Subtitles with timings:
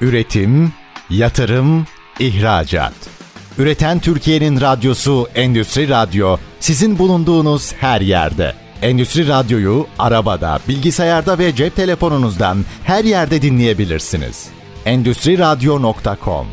[0.00, 0.72] Üretim,
[1.10, 1.86] yatırım,
[2.18, 2.92] ihracat.
[3.58, 8.54] Üreten Türkiye'nin radyosu Endüstri Radyo sizin bulunduğunuz her yerde.
[8.82, 14.46] Endüstri Radyo'yu arabada, bilgisayarda ve cep telefonunuzdan her yerde dinleyebilirsiniz.
[14.84, 16.46] Endüstri Radyo.com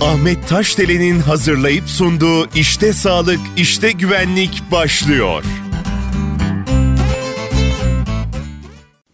[0.00, 5.44] Ahmet Taşdelen'in hazırlayıp sunduğu İşte Sağlık, İşte Güvenlik başlıyor.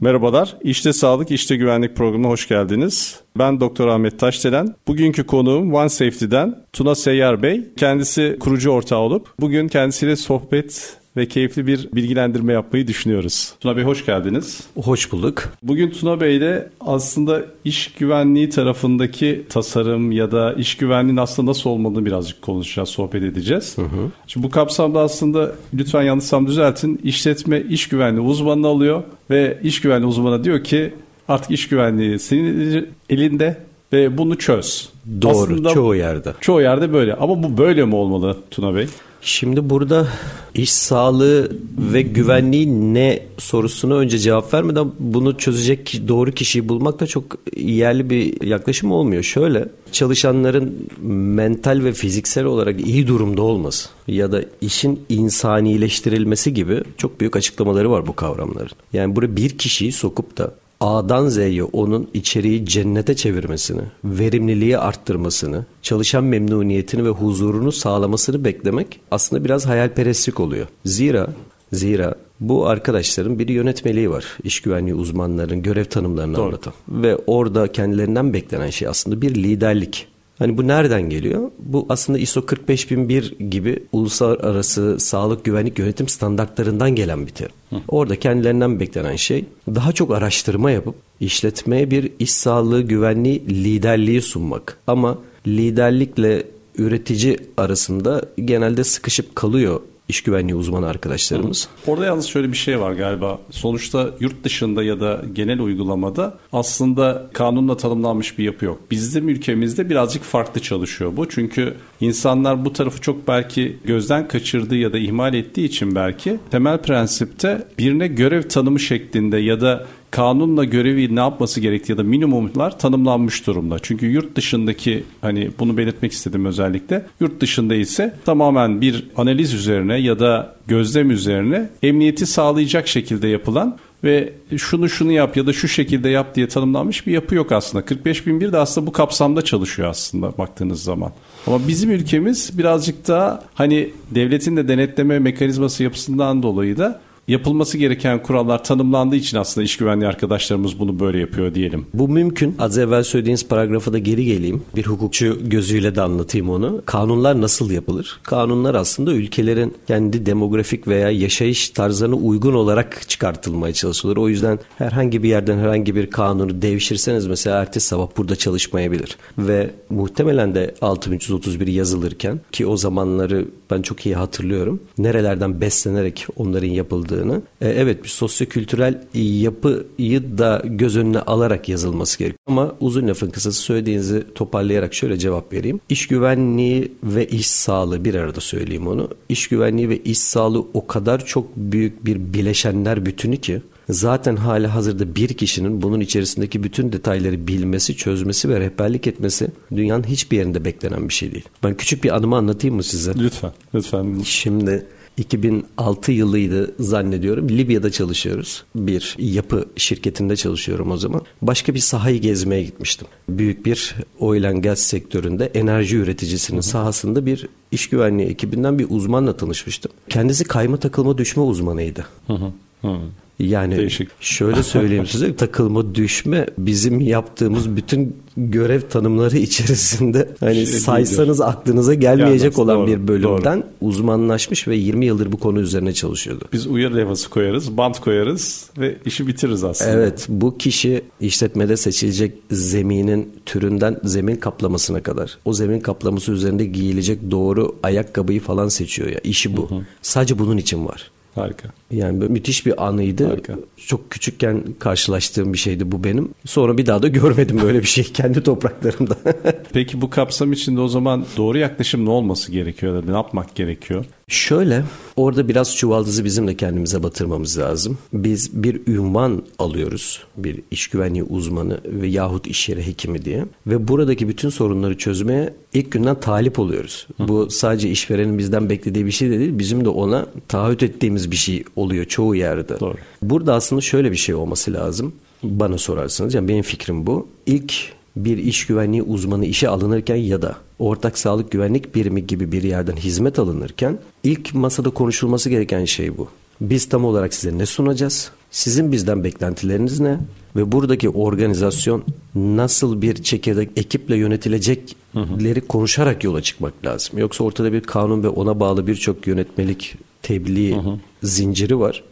[0.01, 3.21] Merhabalar, İşte Sağlık, İşte Güvenlik programına hoş geldiniz.
[3.39, 4.75] Ben Doktor Ahmet Taşdelen.
[4.89, 7.65] Bugünkü konuğum One Safety'den Tuna Seyyar Bey.
[7.77, 13.53] Kendisi kurucu ortağı olup bugün kendisiyle sohbet ve keyifli bir bilgilendirme yapmayı düşünüyoruz.
[13.61, 14.61] Tuna Bey hoş geldiniz.
[14.83, 15.53] Hoş bulduk.
[15.63, 21.71] Bugün Tuna Bey ile aslında iş güvenliği tarafındaki tasarım ya da iş güvenliğinin aslında nasıl
[21.71, 23.79] olmadığını birazcık konuşacağız, sohbet edeceğiz.
[23.79, 24.11] Hı hı.
[24.27, 27.01] Şimdi bu kapsamda aslında lütfen yanlışsam düzeltin.
[27.05, 30.95] İşletme iş güvenliği uzmanını alıyor ve iş güvenliği uzmanı diyor ki
[31.29, 33.59] artık iş güvenliği senin elinde
[33.93, 34.89] ve bunu çöz.
[35.23, 36.33] Doğru Aslında çoğu yerde.
[36.41, 38.87] Çoğu yerde böyle ama bu böyle mi olmalı Tuna Bey?
[39.21, 40.09] Şimdi burada
[40.55, 47.07] iş sağlığı ve güvenliği ne sorusuna önce cevap vermeden bunu çözecek doğru kişiyi bulmak da
[47.07, 47.25] çok
[47.57, 49.23] yerli bir yaklaşım olmuyor.
[49.23, 57.21] Şöyle çalışanların mental ve fiziksel olarak iyi durumda olması ya da işin insanileştirilmesi gibi çok
[57.21, 58.77] büyük açıklamaları var bu kavramların.
[58.93, 66.25] Yani buraya bir kişiyi sokup da A'dan Z'ye onun içeriği cennete çevirmesini, verimliliği arttırmasını, çalışan
[66.25, 70.67] memnuniyetini ve huzurunu sağlamasını beklemek aslında biraz hayalperestlik oluyor.
[70.85, 71.29] Zira
[71.73, 74.25] zira bu arkadaşların bir yönetmeliği var.
[74.45, 76.47] İş güvenliği uzmanlarının görev tanımlarını Doğru.
[76.47, 76.73] anlatan.
[76.89, 80.07] Ve orada kendilerinden beklenen şey aslında bir liderlik.
[80.39, 81.51] Hani bu nereden geliyor?
[81.59, 87.53] Bu aslında ISO 45001 gibi uluslararası sağlık güvenlik yönetim standartlarından gelen bir terim.
[87.71, 87.77] Hı.
[87.89, 94.79] Orada kendilerinden beklenen şey daha çok araştırma yapıp işletmeye bir iş sağlığı güvenliği liderliği sunmak.
[94.87, 96.45] Ama liderlikle
[96.79, 101.69] üretici arasında genelde sıkışıp kalıyor iş güvenliği uzmanı arkadaşlarımız.
[101.87, 103.39] Orada yalnız şöyle bir şey var galiba.
[103.51, 108.81] Sonuçta yurt dışında ya da genel uygulamada aslında kanunla tanımlanmış bir yapı yok.
[108.91, 111.29] Bizim ülkemizde birazcık farklı çalışıyor bu.
[111.29, 116.79] Çünkü insanlar bu tarafı çok belki gözden kaçırdığı ya da ihmal ettiği için belki temel
[116.79, 122.79] prensipte birine görev tanımı şeklinde ya da kanunla görevi ne yapması gerektiği ya da minimumlar
[122.79, 123.79] tanımlanmış durumda.
[123.83, 127.07] Çünkü yurt dışındaki hani bunu belirtmek istedim özellikle.
[127.21, 133.79] Yurt dışında ise tamamen bir analiz üzerine ya da gözlem üzerine emniyeti sağlayacak şekilde yapılan
[134.05, 137.85] ve şunu şunu yap ya da şu şekilde yap diye tanımlanmış bir yapı yok aslında.
[137.85, 141.13] 45.001 de aslında bu kapsamda çalışıyor aslında baktığınız zaman.
[141.47, 148.23] Ama bizim ülkemiz birazcık daha hani devletin de denetleme mekanizması yapısından dolayı da yapılması gereken
[148.23, 151.87] kurallar tanımlandığı için aslında iş güvenliği arkadaşlarımız bunu böyle yapıyor diyelim.
[151.95, 152.57] Bu mümkün.
[152.59, 154.63] Az evvel söylediğiniz paragrafa da geri geleyim.
[154.77, 156.83] Bir hukukçu gözüyle de anlatayım onu.
[156.87, 158.21] Kanunlar nasıl yapılır?
[158.23, 164.17] Kanunlar aslında ülkelerin kendi demografik veya yaşayış tarzlarına uygun olarak çıkartılmaya çalışılır.
[164.17, 169.17] O yüzden herhangi bir yerden herhangi bir kanunu devşirseniz mesela ertesi sabah burada çalışmayabilir.
[169.39, 174.81] Ve muhtemelen de 6331 yazılırken ki o zamanları ben çok iyi hatırlıyorum.
[174.99, 182.19] Nerelerden beslenerek onların yapıldığı olmadığını, e, evet bir sosyokültürel yapıyı da göz önüne alarak yazılması
[182.19, 182.39] gerekiyor.
[182.47, 185.81] Ama uzun lafın kısası söylediğinizi toparlayarak şöyle cevap vereyim.
[185.89, 189.09] İş güvenliği ve iş sağlığı bir arada söyleyeyim onu.
[189.29, 194.67] İş güvenliği ve iş sağlığı o kadar çok büyük bir bileşenler bütünü ki zaten hali
[194.67, 200.65] hazırda bir kişinin bunun içerisindeki bütün detayları bilmesi, çözmesi ve rehberlik etmesi dünyanın hiçbir yerinde
[200.65, 201.45] beklenen bir şey değil.
[201.63, 203.15] Ben küçük bir anımı anlatayım mı size?
[203.15, 204.21] Lütfen, lütfen.
[204.25, 207.49] Şimdi 2006 yılıydı zannediyorum.
[207.49, 208.65] Libya'da çalışıyoruz.
[208.75, 211.23] Bir yapı şirketinde çalışıyorum o zaman.
[211.43, 213.07] Başka bir sahayı gezmeye gitmiştim.
[213.29, 219.37] Büyük bir oil and gas sektöründe enerji üreticisinin sahasında bir iş güvenliği ekibinden bir uzmanla
[219.37, 219.93] tanışmıştım.
[220.09, 222.07] Kendisi kayma takılma düşme uzmanıydı.
[222.27, 222.53] Hı hı.
[222.83, 222.99] Hı.
[223.39, 224.09] Yani Değişik.
[224.21, 231.51] şöyle söyleyeyim size takılma düşme bizim yaptığımız bütün görev tanımları içerisinde hani şey saysanız değildir.
[231.53, 233.67] aklınıza gelmeyecek Gelmez, olan doğru, bir bölümden doğru.
[233.81, 236.45] uzmanlaşmış ve 20 yıldır bu konu üzerine çalışıyordu.
[236.53, 239.91] Biz uyarı levhası koyarız, bant koyarız ve işi bitiririz aslında.
[239.91, 247.31] Evet bu kişi işletmede seçilecek zeminin türünden zemin kaplamasına kadar o zemin kaplaması üzerinde giyilecek
[247.31, 249.71] doğru ayakkabıyı falan seçiyor ya işi bu.
[249.71, 249.81] Hı hı.
[250.03, 251.11] Sadece bunun için var.
[251.35, 251.69] Harika.
[251.91, 253.27] Yani müthiş bir anıydı.
[253.27, 253.55] Harika.
[253.77, 256.29] Çok küçükken karşılaştığım bir şeydi bu benim.
[256.45, 259.17] Sonra bir daha da görmedim böyle bir şey kendi topraklarımda.
[259.73, 263.03] Peki bu kapsam içinde o zaman doğru yaklaşım ne olması gerekiyor?
[263.07, 264.05] Ne yapmak gerekiyor?
[264.29, 264.85] Şöyle
[265.17, 267.99] orada biraz çuvaldızı bizim de kendimize batırmamız lazım.
[268.13, 270.23] Biz bir ünvan alıyoruz.
[270.37, 273.45] Bir iş güvenliği uzmanı ve yahut iş yeri hekimi diye.
[273.67, 277.07] Ve buradaki bütün sorunları çözmeye ilk günden talip oluyoruz.
[277.17, 277.29] Hı.
[277.29, 279.59] Bu sadece işverenin bizden beklediği bir şey de değil.
[279.59, 282.81] Bizim de ona taahhüt ettiğimiz bir şey oluyor çoğu yerde.
[282.81, 282.97] Doğru.
[283.23, 285.13] Burada aslında şöyle bir şey olması lazım.
[285.43, 287.29] Bana sorarsanız yani benim fikrim bu.
[287.47, 287.75] İlk
[288.17, 292.97] bir iş güvenliği uzmanı işe alınırken ya da ortak sağlık güvenlik birimi gibi bir yerden
[292.97, 296.29] hizmet alınırken ilk masada konuşulması gereken şey bu.
[296.61, 298.31] Biz tam olarak size ne sunacağız?
[298.51, 300.19] Sizin bizden beklentileriniz ne?
[300.57, 302.05] Ve buradaki organizasyon
[302.35, 307.19] nasıl bir çekirdek ekiple yönetilecekleri konuşarak yola çıkmak lazım.
[307.19, 309.97] Yoksa ortada bir kanun ve ona bağlı birçok yönetmelik
[310.29, 310.99] tebliğ hı hı.
[311.23, 312.05] zinciri var.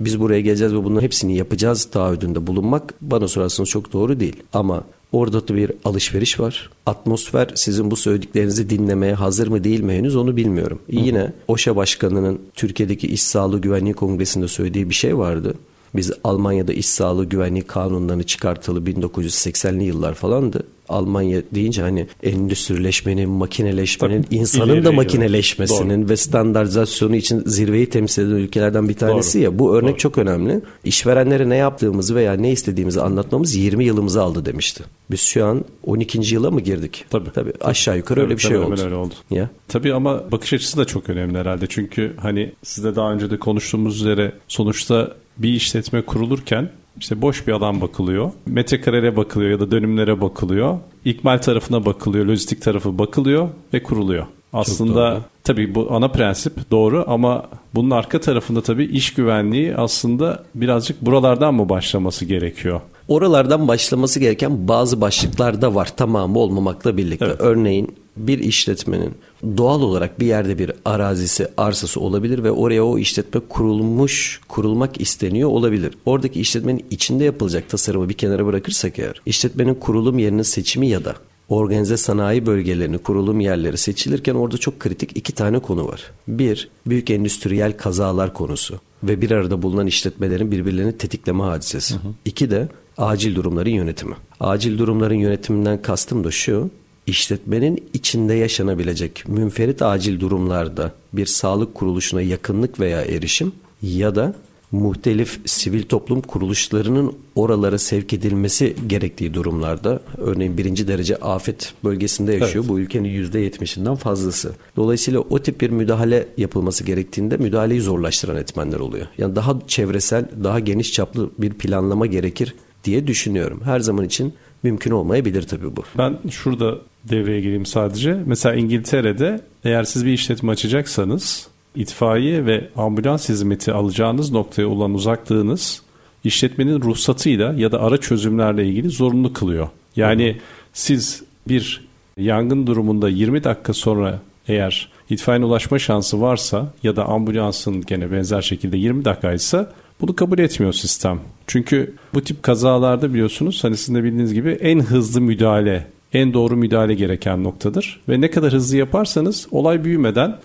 [0.00, 4.36] Biz buraya geleceğiz ve bunların hepsini yapacağız taahhüdünde bulunmak bana sorarsanız çok doğru değil.
[4.52, 6.70] Ama Orada da bir alışveriş var.
[6.86, 10.78] Atmosfer sizin bu söylediklerinizi dinlemeye hazır mı değil mi henüz onu bilmiyorum.
[10.86, 10.96] Hı.
[10.96, 15.54] Yine OŞA Başkanı'nın Türkiye'deki İş Sağlığı Güvenliği Kongresi'nde söylediği bir şey vardı.
[15.94, 20.62] Biz Almanya'da iş sağlığı güvenliği kanunlarını çıkartılı 1980'li yıllar falandı.
[20.88, 26.08] Almanya deyince hani endüstrileşmenin, makineleşmenin, Tabii, insanın da makineleşmesinin Doğru.
[26.08, 29.44] ve standartizasyonu için zirveyi temsil eden ülkelerden bir tanesi Doğru.
[29.44, 29.58] ya.
[29.58, 29.98] Bu örnek Doğru.
[29.98, 30.60] çok önemli.
[30.84, 34.84] İşverenlere ne yaptığımızı veya ne istediğimizi anlatmamız 20 yılımızı aldı demişti.
[35.10, 36.34] Biz şu an 12.
[36.34, 37.04] yıla mı girdik?
[37.10, 37.30] Tabii.
[37.30, 38.82] Tabii aşağı yukarı öyle bir şey oldu.
[38.84, 39.14] öyle oldu.
[39.30, 39.50] Ya.
[39.68, 41.66] Tabii ama bakış açısı da çok önemli herhalde.
[41.68, 46.70] Çünkü hani sizde daha önce de konuştuğumuz üzere sonuçta bir işletme kurulurken
[47.00, 48.30] işte boş bir alan bakılıyor.
[48.46, 50.78] Metrekarelere bakılıyor ya da dönümlere bakılıyor.
[51.04, 54.26] İkmal tarafına bakılıyor, lojistik tarafı bakılıyor ve kuruluyor.
[54.52, 61.02] Aslında tabii bu ana prensip doğru ama bunun arka tarafında tabii iş güvenliği aslında birazcık
[61.02, 62.80] buralardan mı başlaması gerekiyor?
[63.08, 67.24] Oralardan başlaması gereken bazı başlıklar da var tamamı olmamakla birlikte.
[67.24, 67.36] Evet.
[67.40, 73.40] Örneğin bir işletmenin doğal olarak bir yerde bir arazisi, arsası olabilir ve oraya o işletme
[73.48, 75.94] kurulmuş, kurulmak isteniyor olabilir.
[76.06, 81.14] Oradaki işletmenin içinde yapılacak tasarımı bir kenara bırakırsak eğer, işletmenin kurulum yerinin seçimi ya da
[81.48, 86.10] organize sanayi bölgelerinin kurulum yerleri seçilirken orada çok kritik iki tane konu var.
[86.28, 91.94] Bir, büyük endüstriyel kazalar konusu ve bir arada bulunan işletmelerin birbirlerini tetikleme hadisesi.
[91.94, 92.12] Hı hı.
[92.24, 92.68] İki de
[92.98, 94.14] acil durumların yönetimi.
[94.40, 96.70] Acil durumların yönetiminden kastım da şu,
[97.08, 103.52] işletmenin içinde yaşanabilecek münferit acil durumlarda bir sağlık kuruluşuna yakınlık veya erişim
[103.82, 104.34] ya da
[104.72, 112.64] muhtelif sivil toplum kuruluşlarının oralara sevk edilmesi gerektiği durumlarda örneğin birinci derece afet bölgesinde yaşıyor.
[112.64, 112.68] Evet.
[112.68, 114.52] Bu ülkenin yüzde yetmişinden fazlası.
[114.76, 119.06] Dolayısıyla o tip bir müdahale yapılması gerektiğinde müdahaleyi zorlaştıran etmenler oluyor.
[119.18, 123.60] Yani daha çevresel, daha geniş çaplı bir planlama gerekir diye düşünüyorum.
[123.64, 124.32] Her zaman için
[124.62, 125.82] mümkün olmayabilir tabii bu.
[125.98, 126.78] Ben şurada
[127.10, 128.18] devreye gireyim sadece.
[128.26, 135.82] Mesela İngiltere'de eğer siz bir işletme açacaksanız itfaiye ve ambulans hizmeti alacağınız noktaya olan uzaklığınız
[136.24, 139.68] işletmenin ruhsatıyla ya da ara çözümlerle ilgili zorunlu kılıyor.
[139.96, 140.38] Yani Hı.
[140.72, 147.82] siz bir yangın durumunda 20 dakika sonra eğer itfaiyenin ulaşma şansı varsa ya da ambulansın
[147.82, 151.20] gene benzer şekilde 20 dakikaysa bunu kabul etmiyor sistem.
[151.46, 156.56] Çünkü bu tip kazalarda biliyorsunuz hani sizin de bildiğiniz gibi en hızlı müdahale, en doğru
[156.56, 158.00] müdahale gereken noktadır.
[158.08, 160.38] Ve ne kadar hızlı yaparsanız olay büyümeden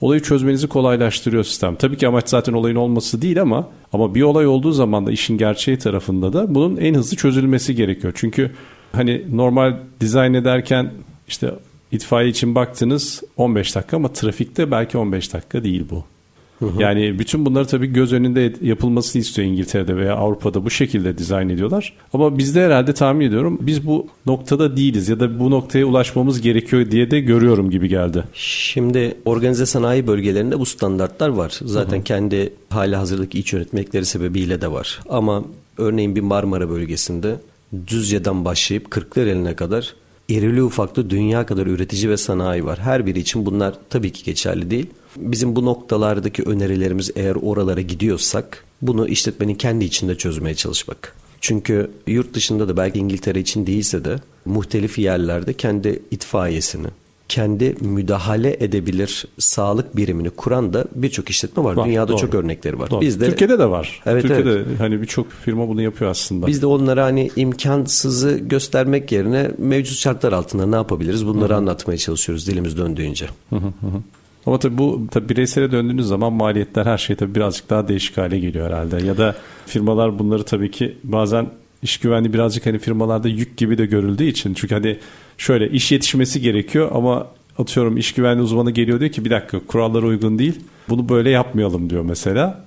[0.00, 1.76] olayı çözmenizi kolaylaştırıyor sistem.
[1.76, 5.38] Tabii ki amaç zaten olayın olması değil ama ama bir olay olduğu zaman da işin
[5.38, 8.12] gerçeği tarafında da bunun en hızlı çözülmesi gerekiyor.
[8.16, 8.50] Çünkü
[8.92, 10.92] hani normal dizayn ederken
[11.28, 11.50] işte
[11.92, 16.04] itfaiye için baktınız 15 dakika ama trafikte belki 15 dakika değil bu.
[16.58, 16.82] Hı hı.
[16.82, 21.92] Yani bütün bunları tabii göz önünde yapılmasını istiyor İngiltere'de veya Avrupa'da bu şekilde dizayn ediyorlar.
[22.12, 26.90] Ama bizde herhalde tahmin ediyorum biz bu noktada değiliz ya da bu noktaya ulaşmamız gerekiyor
[26.90, 28.24] diye de görüyorum gibi geldi.
[28.34, 31.60] Şimdi organize sanayi bölgelerinde bu standartlar var.
[31.64, 32.04] Zaten hı hı.
[32.04, 35.00] kendi hali hazırdaki iç yönetmekleri sebebiyle de var.
[35.08, 35.44] Ama
[35.78, 37.36] örneğin bir Marmara bölgesinde
[37.86, 39.94] Düzce'den başlayıp Kırklareli'ne kadar
[40.28, 42.78] irili ufaklı dünya kadar üretici ve sanayi var.
[42.78, 44.86] Her biri için bunlar tabii ki geçerli değil.
[45.16, 51.14] Bizim bu noktalardaki önerilerimiz eğer oralara gidiyorsak bunu işletmenin kendi içinde çözmeye çalışmak.
[51.40, 56.86] Çünkü yurt dışında da belki İngiltere için değilse de muhtelif yerlerde kendi itfaiyesini,
[57.28, 61.76] kendi müdahale edebilir sağlık birimini kuran da birçok işletme var.
[61.76, 62.18] var Dünyada doğru.
[62.18, 62.90] çok örnekleri var.
[62.90, 63.00] Doğru.
[63.00, 64.02] Bizde Türkiye'de de var.
[64.06, 64.66] Evet, Türkiye'de evet.
[64.80, 66.46] hani birçok firma bunu yapıyor aslında.
[66.46, 71.26] Biz de onlara hani imkansızı göstermek yerine mevcut şartlar altında ne yapabiliriz?
[71.26, 71.58] Bunları Hı-hı.
[71.58, 73.26] anlatmaya çalışıyoruz dilimiz döndüğünce.
[73.50, 74.02] Hı hı hı.
[74.46, 78.38] Ama tabii bu tabii bireysele döndüğünüz zaman maliyetler her şey tabii birazcık daha değişik hale
[78.38, 79.06] geliyor herhalde.
[79.06, 79.36] Ya da
[79.66, 81.46] firmalar bunları tabii ki bazen
[81.82, 84.98] iş güvenliği birazcık hani firmalarda yük gibi de görüldüğü için çünkü hani
[85.38, 87.26] şöyle iş yetişmesi gerekiyor ama
[87.58, 90.60] atıyorum iş güvenliği uzmanı geliyor diyor ki bir dakika kurallara uygun değil.
[90.88, 92.66] Bunu böyle yapmayalım diyor mesela.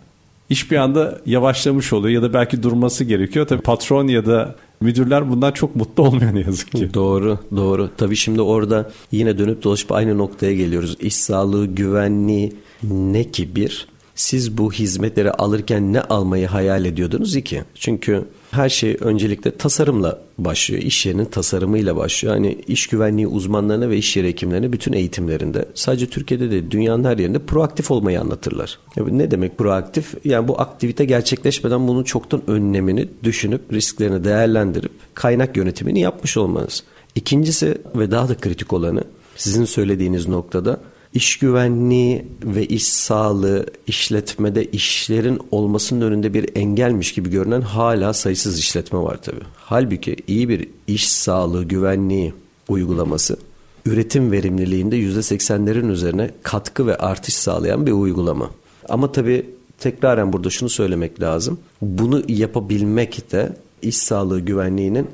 [0.50, 3.48] İş bir anda yavaşlamış oluyor ya da belki durması gerekiyor.
[3.48, 6.94] Tabii patron ya da müdürler bundan çok mutlu olmuyor ne yazık ki.
[6.94, 7.90] Doğru, doğru.
[7.98, 10.98] Tabii şimdi orada yine dönüp dolaşıp aynı noktaya geliyoruz.
[11.00, 13.88] İş sağlığı, güvenliği ne ki bir?
[14.16, 17.64] Siz bu hizmetleri alırken ne almayı hayal ediyordunuz iki?
[17.76, 20.82] Çünkü her şey öncelikle tasarımla başlıyor.
[20.82, 22.36] İş yerinin tasarımıyla başlıyor.
[22.36, 27.18] Hani iş güvenliği uzmanlarına ve iş yeri hekimlerine bütün eğitimlerinde sadece Türkiye'de de dünyanın her
[27.18, 28.80] yerinde proaktif olmayı anlatırlar.
[28.96, 30.14] Yani ne demek proaktif?
[30.26, 36.84] Yani bu aktivite gerçekleşmeden bunun çoktan önlemini düşünüp risklerini değerlendirip kaynak yönetimini yapmış olmanız.
[37.16, 39.04] İkincisi ve daha da kritik olanı
[39.36, 40.80] sizin söylediğiniz noktada
[41.14, 48.60] İş güvenliği ve iş sağlığı işletmede işlerin olmasının önünde bir engelmiş gibi görünen hala sayısız
[48.60, 49.44] işletme var tabii.
[49.56, 52.34] Halbuki iyi bir iş sağlığı güvenliği
[52.68, 53.38] uygulaması
[53.86, 58.50] üretim verimliliğinde %80'lerin üzerine katkı ve artış sağlayan bir uygulama.
[58.90, 59.46] Ama tabii
[59.80, 61.60] tekraren burada şunu söylemek lazım.
[61.82, 65.08] Bunu yapabilmek de iş sağlığı güvenliğinin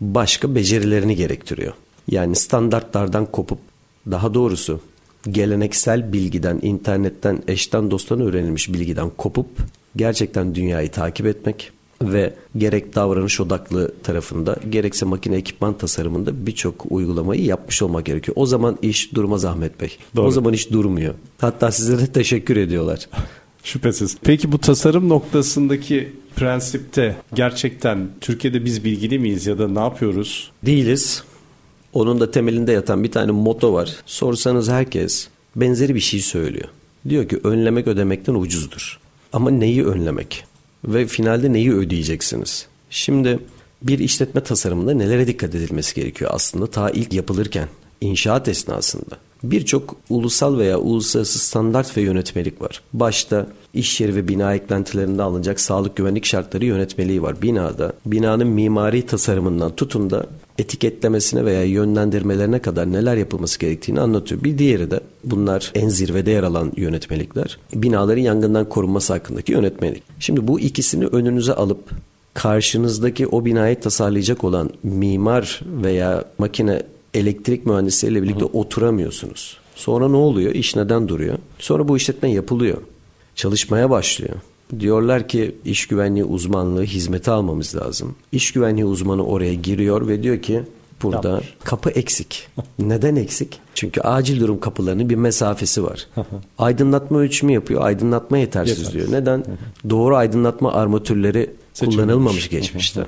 [0.00, 1.72] başka becerilerini gerektiriyor.
[2.08, 3.58] Yani standartlardan kopup
[4.10, 4.80] daha doğrusu
[5.30, 9.46] geleneksel bilgiden, internetten, eşten dosttan öğrenilmiş bilgiden kopup
[9.96, 17.44] gerçekten dünyayı takip etmek ve gerek davranış odaklı tarafında gerekse makine ekipman tasarımında birçok uygulamayı
[17.44, 18.36] yapmış olmak gerekiyor.
[18.36, 19.98] O zaman iş durmaz Ahmet Bey.
[20.16, 20.26] Doğru.
[20.26, 21.14] O zaman iş durmuyor.
[21.38, 23.08] Hatta size de teşekkür ediyorlar.
[23.64, 24.16] Şüphesiz.
[24.22, 30.50] Peki bu tasarım noktasındaki prensipte gerçekten Türkiye'de biz bilgili miyiz ya da ne yapıyoruz?
[30.66, 31.24] Değiliz.
[31.92, 33.96] Onun da temelinde yatan bir tane moto var.
[34.06, 36.68] Sorsanız herkes benzeri bir şey söylüyor.
[37.08, 39.00] Diyor ki önlemek ödemekten ucuzdur.
[39.32, 40.44] Ama neyi önlemek?
[40.84, 42.66] Ve finalde neyi ödeyeceksiniz?
[42.90, 43.38] Şimdi
[43.82, 47.68] bir işletme tasarımında nelere dikkat edilmesi gerekiyor aslında ta ilk yapılırken,
[48.00, 49.16] inşaat esnasında.
[49.42, 52.82] Birçok ulusal veya uluslararası standart ve yönetmelik var.
[52.92, 57.42] Başta iş yeri ve bina eklentilerinde alınacak sağlık güvenlik şartları yönetmeliği var.
[57.42, 60.26] Binada, binanın mimari tasarımından tutun da
[60.58, 64.44] etiketlemesine veya yönlendirmelerine kadar neler yapılması gerektiğini anlatıyor.
[64.44, 67.58] Bir diğeri de bunlar en zirvede yer alan yönetmelikler.
[67.74, 70.02] Binaların yangından korunması hakkındaki yönetmelik.
[70.20, 71.90] Şimdi bu ikisini önünüze alıp
[72.34, 76.82] karşınızdaki o binayı tasarlayacak olan mimar veya makine
[77.14, 78.48] elektrik mühendisleriyle birlikte Hı.
[78.48, 79.56] oturamıyorsunuz.
[79.74, 80.54] Sonra ne oluyor?
[80.54, 81.38] İş neden duruyor?
[81.58, 82.78] Sonra bu işletme yapılıyor.
[83.34, 84.36] Çalışmaya başlıyor.
[84.80, 88.14] Diyorlar ki iş güvenliği uzmanlığı hizmeti almamız lazım.
[88.32, 90.62] İş güvenliği uzmanı oraya giriyor ve diyor ki
[91.02, 91.54] burada Yapmış.
[91.64, 92.48] kapı eksik.
[92.78, 93.60] Neden eksik?
[93.74, 96.08] Çünkü acil durum kapılarının bir mesafesi var.
[96.58, 97.84] aydınlatma ölçümü yapıyor.
[97.84, 98.92] Aydınlatma yetersiz Yeter.
[98.92, 99.12] diyor.
[99.12, 99.44] Neden?
[99.90, 103.06] Doğru aydınlatma armatürleri kullanılmamış geçmişte.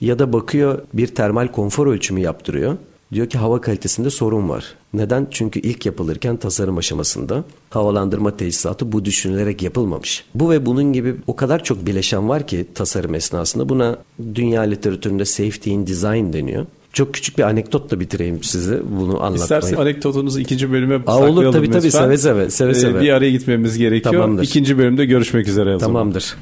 [0.00, 2.76] ya da bakıyor bir termal konfor ölçümü yaptırıyor.
[3.12, 4.64] Diyor ki hava kalitesinde sorun var.
[4.94, 5.26] Neden?
[5.30, 10.24] Çünkü ilk yapılırken tasarım aşamasında havalandırma tesisatı bu düşünülerek yapılmamış.
[10.34, 13.98] Bu ve bunun gibi o kadar çok bileşen var ki tasarım esnasında buna
[14.34, 16.66] dünya literatüründe safety in design deniyor.
[16.92, 19.34] Çok küçük bir anekdotla bitireyim size bunu anlatmayı.
[19.34, 22.50] İstersen anekdotunuzu ikinci bölüme Aa, saklayalım Olur tabii tabii seve seve.
[22.50, 22.98] seve, seve.
[22.98, 24.14] Ee, bir araya gitmemiz gerekiyor.
[24.14, 24.42] Tamamdır.
[24.42, 25.78] İkinci bölümde görüşmek üzere.
[25.78, 26.36] Tamamdır.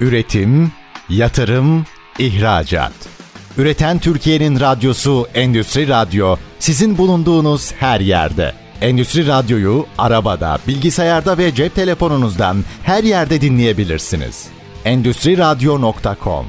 [0.00, 0.72] Üretim,
[1.08, 1.84] yatırım,
[2.18, 3.13] ihracat.
[3.58, 8.52] Üreten Türkiye'nin radyosu Endüstri Radyo sizin bulunduğunuz her yerde.
[8.80, 14.48] Endüstri Radyo'yu arabada, bilgisayarda ve cep telefonunuzdan her yerde dinleyebilirsiniz.
[14.84, 16.46] Endüstri Radyo.com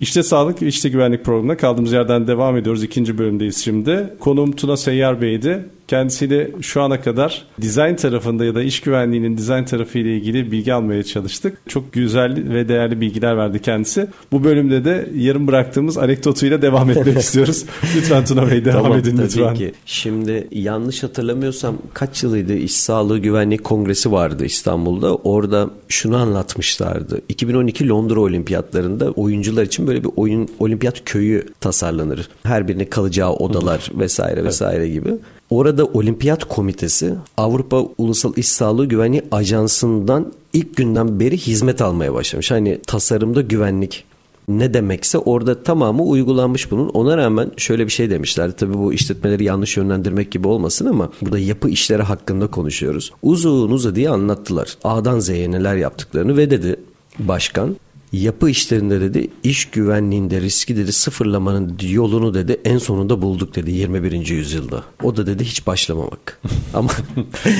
[0.00, 2.82] İşte Sağlık İşte Güvenlik programına kaldığımız yerden devam ediyoruz.
[2.82, 4.14] İkinci bölümdeyiz şimdi.
[4.20, 5.68] Konuğum Tuna Seyyar Bey'di.
[5.92, 10.74] Kendisiyle şu ana kadar dizayn tarafında ya da iş güvenliğinin dizayn tarafı ile ilgili bilgi
[10.74, 11.58] almaya çalıştık.
[11.68, 14.06] Çok güzel ve değerli bilgiler verdi kendisi.
[14.32, 17.64] Bu bölümde de yarım bıraktığımız anekdotuyla devam etmek istiyoruz.
[17.96, 19.44] Lütfen Tuna Bey devam tamam, edin lütfen.
[19.44, 19.72] Tabii ki.
[19.86, 25.16] Şimdi yanlış hatırlamıyorsam kaç yılıydı İş Sağlığı Güvenlik Kongresi vardı İstanbul'da.
[25.16, 27.20] Orada şunu anlatmışlardı.
[27.28, 32.28] 2012 Londra Olimpiyatlarında oyuncular için böyle bir oyun olimpiyat köyü tasarlanır.
[32.42, 35.10] Her birine kalacağı odalar vesaire vesaire gibi.
[35.52, 42.50] Orada Olimpiyat Komitesi Avrupa Ulusal İş Sağlığı Güvenliği Ajansı'ndan ilk günden beri hizmet almaya başlamış.
[42.50, 44.04] Hani tasarımda güvenlik
[44.48, 46.88] ne demekse orada tamamı uygulanmış bunun.
[46.88, 48.56] Ona rağmen şöyle bir şey demişler.
[48.56, 53.12] Tabii bu işletmeleri yanlış yönlendirmek gibi olmasın ama burada yapı işleri hakkında konuşuyoruz.
[53.22, 54.76] Uzun uza diye anlattılar.
[54.84, 56.76] A'dan Z'ye neler yaptıklarını ve dedi
[57.18, 57.76] başkan
[58.12, 64.26] yapı işlerinde dedi iş güvenliğinde riski dedi sıfırlamanın yolunu dedi en sonunda bulduk dedi 21.
[64.26, 64.84] yüzyılda.
[65.02, 66.40] O da dedi hiç başlamamak.
[66.74, 66.90] ama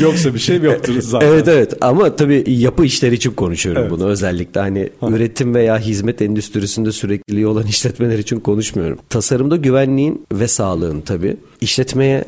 [0.00, 1.26] yoksa bir şey yoktur zaten.
[1.26, 3.90] evet evet ama tabii yapı işleri için konuşuyorum evet.
[3.90, 5.08] bunu özellikle hani ha.
[5.08, 8.98] üretim veya hizmet endüstrisinde sürekliliği olan işletmeler için konuşmuyorum.
[9.08, 12.24] Tasarımda güvenliğin ve sağlığın tabii işletmeye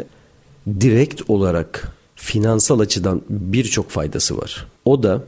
[0.81, 4.67] direkt olarak finansal açıdan birçok faydası var.
[4.85, 5.25] O da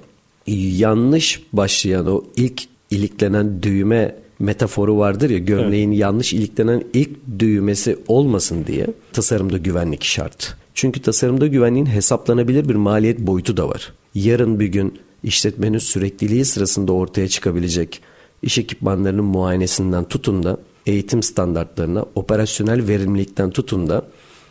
[0.47, 6.01] yanlış başlayan o ilk iliklenen düğme metaforu vardır ya gömleğin evet.
[6.01, 10.57] yanlış iliklenen ilk düğmesi olmasın diye tasarımda güvenlik şart.
[10.75, 13.93] Çünkü tasarımda güvenliğin hesaplanabilir bir maliyet boyutu da var.
[14.15, 18.03] Yarın bir gün işletmenin sürekliliği sırasında ortaya çıkabilecek
[18.43, 24.07] iş ekipmanlarının muayenesinden tutun da eğitim standartlarına, operasyonel verimlilikten tutun da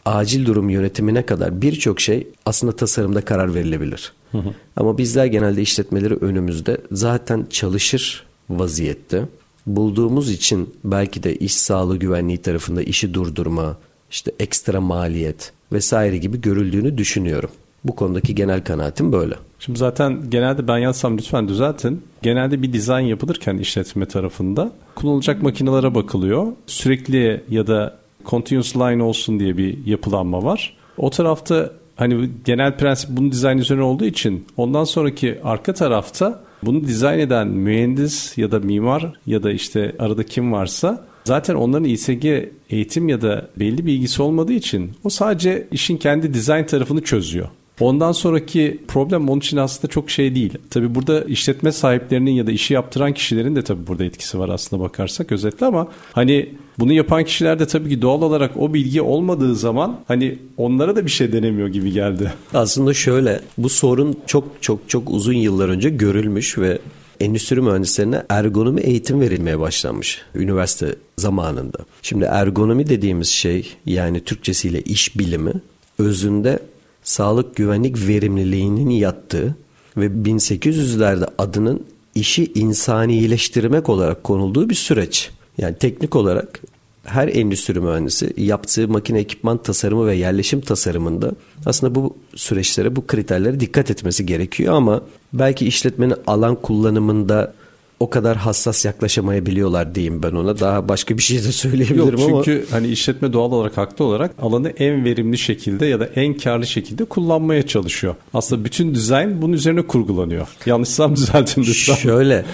[0.06, 4.14] acil durum yönetimine kadar birçok şey aslında tasarımda karar verilebilir.
[4.32, 4.54] Hı hı.
[4.76, 9.26] Ama bizler genelde işletmeleri önümüzde zaten çalışır vaziyette
[9.68, 13.78] bulduğumuz için belki de iş sağlığı güvenliği tarafında işi durdurma,
[14.12, 17.50] işte ekstra maliyet vesaire gibi görüldüğünü düşünüyorum.
[17.84, 19.36] Bu konudaki genel kanaatim böyle.
[19.60, 22.02] Şimdi zaten genelde ben yazsam lütfen düzeltin.
[22.22, 26.48] Genelde bir dizayn yapılırken işletme tarafında kullanılacak makinelere bakılıyor.
[26.68, 30.78] Sürekli ya da continuous line olsun diye bir yapılanma var.
[30.98, 36.84] O tarafta hani genel prensip bunun dizayn üzerine olduğu için ondan sonraki arka tarafta bunu
[36.84, 42.26] dizayn eden mühendis ya da mimar ya da işte arada kim varsa zaten onların İSG
[42.70, 47.48] eğitim ya da belli bilgisi olmadığı için o sadece işin kendi dizayn tarafını çözüyor.
[47.80, 50.54] Ondan sonraki problem onun için aslında çok şey değil.
[50.70, 54.84] Tabi burada işletme sahiplerinin ya da işi yaptıran kişilerin de tabi burada etkisi var aslında
[54.84, 59.56] bakarsak özetle ama hani bunu yapan kişiler de tabii ki doğal olarak o bilgi olmadığı
[59.56, 62.34] zaman hani onlara da bir şey denemiyor gibi geldi.
[62.54, 66.80] Aslında şöyle bu sorun çok çok çok uzun yıllar önce görülmüş ve
[67.20, 71.78] endüstri mühendislerine ergonomi eğitim verilmeye başlanmış üniversite zamanında.
[72.02, 75.54] Şimdi ergonomi dediğimiz şey yani Türkçesiyle iş bilimi
[76.00, 76.60] özünde
[77.06, 79.56] sağlık güvenlik verimliliğinin yattığı
[79.98, 81.86] ve 1800'lerde adının
[82.16, 85.32] işi insanileştirmek olarak konulduğu bir süreç.
[85.58, 86.62] Yani teknik olarak
[87.04, 91.32] her endüstri mühendisi yaptığı makine ekipman tasarımı ve yerleşim tasarımında
[91.66, 95.02] aslında bu süreçlere, bu kriterlere dikkat etmesi gerekiyor ama
[95.34, 97.54] belki işletmenin alan kullanımında
[98.00, 100.60] o kadar hassas yaklaşamayabiliyorlar diyeyim ben ona.
[100.60, 102.44] Daha başka bir şey de söyleyebilirim Yok, çünkü ama.
[102.44, 106.68] Çünkü hani işletme doğal olarak haklı olarak alanı en verimli şekilde ya da en karlı
[106.68, 108.16] şekilde kullanmaya çalışıyor.
[108.34, 110.48] Aslında bütün dizayn bunun üzerine kurgulanıyor.
[110.66, 111.96] Yanlışsam düzeltin lütfen.
[111.96, 112.46] Şöyle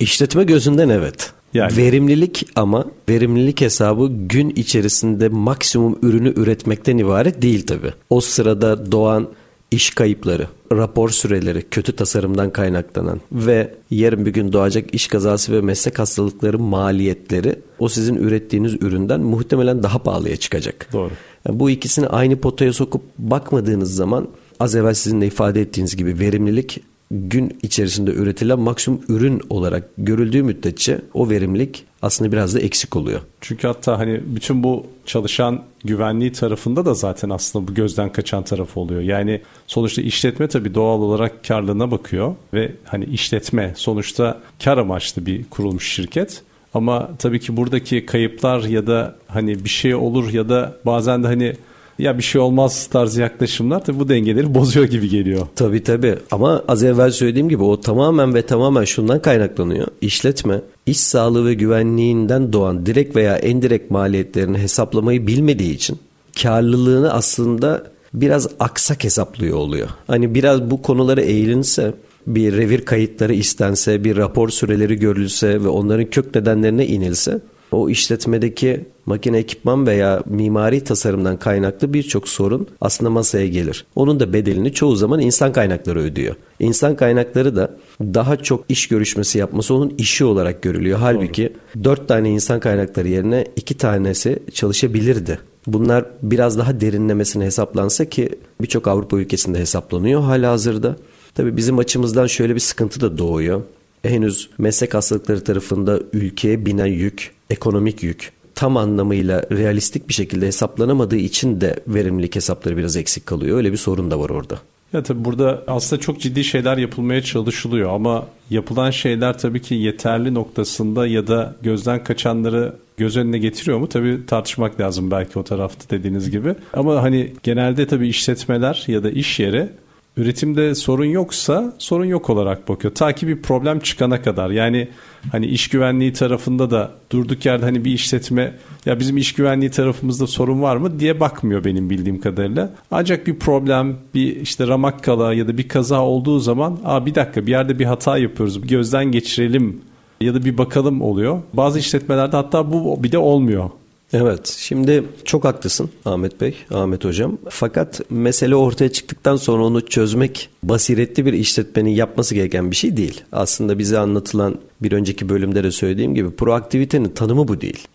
[0.00, 1.32] işletme gözünden evet.
[1.54, 1.76] Yani.
[1.76, 7.92] Verimlilik ama verimlilik hesabı gün içerisinde maksimum ürünü üretmekten ibaret değil tabi.
[8.10, 9.28] O sırada doğan
[9.72, 15.60] iş kayıpları, rapor süreleri, kötü tasarımdan kaynaklanan ve yarın bir gün doğacak iş kazası ve
[15.60, 20.88] meslek hastalıkları maliyetleri o sizin ürettiğiniz üründen muhtemelen daha pahalıya çıkacak.
[20.92, 21.10] Doğru.
[21.46, 24.28] Yani bu ikisini aynı potaya sokup bakmadığınız zaman
[24.60, 26.80] az evvel sizin de ifade ettiğiniz gibi verimlilik
[27.12, 33.20] gün içerisinde üretilen maksimum ürün olarak görüldüğü müddetçe o verimlilik aslında biraz da eksik oluyor.
[33.40, 38.76] Çünkü hatta hani bütün bu çalışan güvenliği tarafında da zaten aslında bu gözden kaçan taraf
[38.76, 39.00] oluyor.
[39.00, 45.44] Yani sonuçta işletme tabii doğal olarak karlılığına bakıyor ve hani işletme sonuçta kar amaçlı bir
[45.44, 46.42] kurulmuş şirket.
[46.74, 51.26] Ama tabii ki buradaki kayıplar ya da hani bir şey olur ya da bazen de
[51.26, 51.52] hani
[51.98, 55.46] ya bir şey olmaz tarzı yaklaşımlar tabii bu dengeleri bozuyor gibi geliyor.
[55.56, 59.86] Tabii tabii ama az evvel söylediğim gibi o tamamen ve tamamen şundan kaynaklanıyor.
[60.00, 65.98] İşletme iş sağlığı ve güvenliğinden doğan direkt veya endirekt maliyetlerini hesaplamayı bilmediği için
[66.42, 69.88] karlılığını aslında biraz aksak hesaplıyor oluyor.
[70.06, 71.94] Hani biraz bu konulara eğilinse
[72.26, 77.40] bir revir kayıtları istense, bir rapor süreleri görülse ve onların kök nedenlerine inilse
[77.72, 83.84] o işletmedeki makine ekipman veya mimari tasarımdan kaynaklı birçok sorun aslında masaya gelir.
[83.94, 86.34] Onun da bedelini çoğu zaman insan kaynakları ödüyor.
[86.60, 90.98] İnsan kaynakları da daha çok iş görüşmesi yapması onun işi olarak görülüyor.
[90.98, 91.52] Halbuki
[91.84, 95.38] dört tane insan kaynakları yerine iki tanesi çalışabilirdi.
[95.66, 98.28] Bunlar biraz daha derinlemesine hesaplansa ki
[98.60, 100.96] birçok Avrupa ülkesinde hesaplanıyor hala hazırda.
[101.34, 103.62] Tabii bizim açımızdan şöyle bir sıkıntı da doğuyor.
[104.02, 111.16] Henüz meslek hastalıkları tarafında ülkeye binen yük, ekonomik yük tam anlamıyla realistik bir şekilde hesaplanamadığı
[111.16, 113.56] için de verimlilik hesapları biraz eksik kalıyor.
[113.56, 114.58] Öyle bir sorun da var orada.
[114.92, 120.34] Ya tabii burada aslında çok ciddi şeyler yapılmaya çalışılıyor ama yapılan şeyler tabii ki yeterli
[120.34, 123.88] noktasında ya da gözden kaçanları göz önüne getiriyor mu?
[123.88, 126.54] Tabii tartışmak lazım belki o tarafta dediğiniz gibi.
[126.72, 129.68] Ama hani genelde tabii işletmeler ya da iş yeri
[130.16, 132.94] üretimde sorun yoksa sorun yok olarak bakıyor.
[132.94, 134.50] Ta ki bir problem çıkana kadar.
[134.50, 134.88] Yani
[135.32, 138.54] hani iş güvenliği tarafında da durduk yerde hani bir işletme
[138.86, 142.70] ya bizim iş güvenliği tarafımızda sorun var mı diye bakmıyor benim bildiğim kadarıyla.
[142.90, 147.14] Ancak bir problem, bir işte ramak kala ya da bir kaza olduğu zaman Aa, bir
[147.14, 149.80] dakika bir yerde bir hata yapıyoruz bir gözden geçirelim
[150.20, 151.38] ya da bir bakalım oluyor.
[151.52, 153.70] Bazı işletmelerde hatta bu bir de olmuyor.
[154.12, 157.38] Evet şimdi çok haklısın Ahmet Bey, Ahmet Hocam.
[157.48, 163.20] Fakat mesele ortaya çıktıktan sonra onu çözmek basiretli bir işletmenin yapması gereken bir şey değil.
[163.32, 167.88] Aslında bize anlatılan bir önceki bölümde de söylediğim gibi proaktivitenin tanımı bu değil.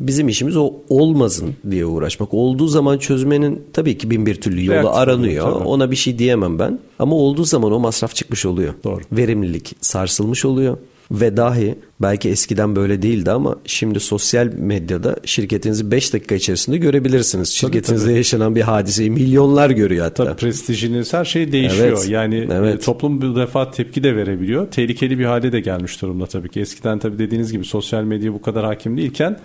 [0.00, 2.34] Bizim işimiz o olmasın diye uğraşmak.
[2.34, 5.52] Olduğu zaman çözmenin tabii ki bin bir türlü yolu Reaktif aranıyor.
[5.52, 5.64] tabii.
[5.64, 6.78] Ona bir şey diyemem ben.
[6.98, 8.74] Ama olduğu zaman o masraf çıkmış oluyor.
[8.84, 9.00] Doğru.
[9.12, 10.76] Verimlilik sarsılmış oluyor.
[11.10, 17.48] Ve dahi belki eskiden böyle değildi ama şimdi sosyal medyada şirketinizi 5 dakika içerisinde görebilirsiniz.
[17.48, 20.24] Şirketinizde yaşanan bir hadiseyi milyonlar görüyor hatta.
[20.24, 21.86] Tabii prestijiniz her şey değişiyor.
[21.88, 22.08] Evet.
[22.08, 22.74] Yani Evet.
[22.74, 24.70] e, toplum bir defa tepki de verebiliyor.
[24.70, 26.60] Tehlikeli bir hale de gelmiş durumda tabii ki.
[26.60, 29.38] Eskiden tabii dediğiniz gibi sosyal medya bu kadar hakim değilken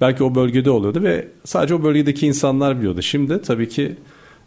[0.00, 3.02] belki o bölgede oluyordu ve sadece o bölgedeki insanlar biliyordu.
[3.02, 3.96] Şimdi tabii ki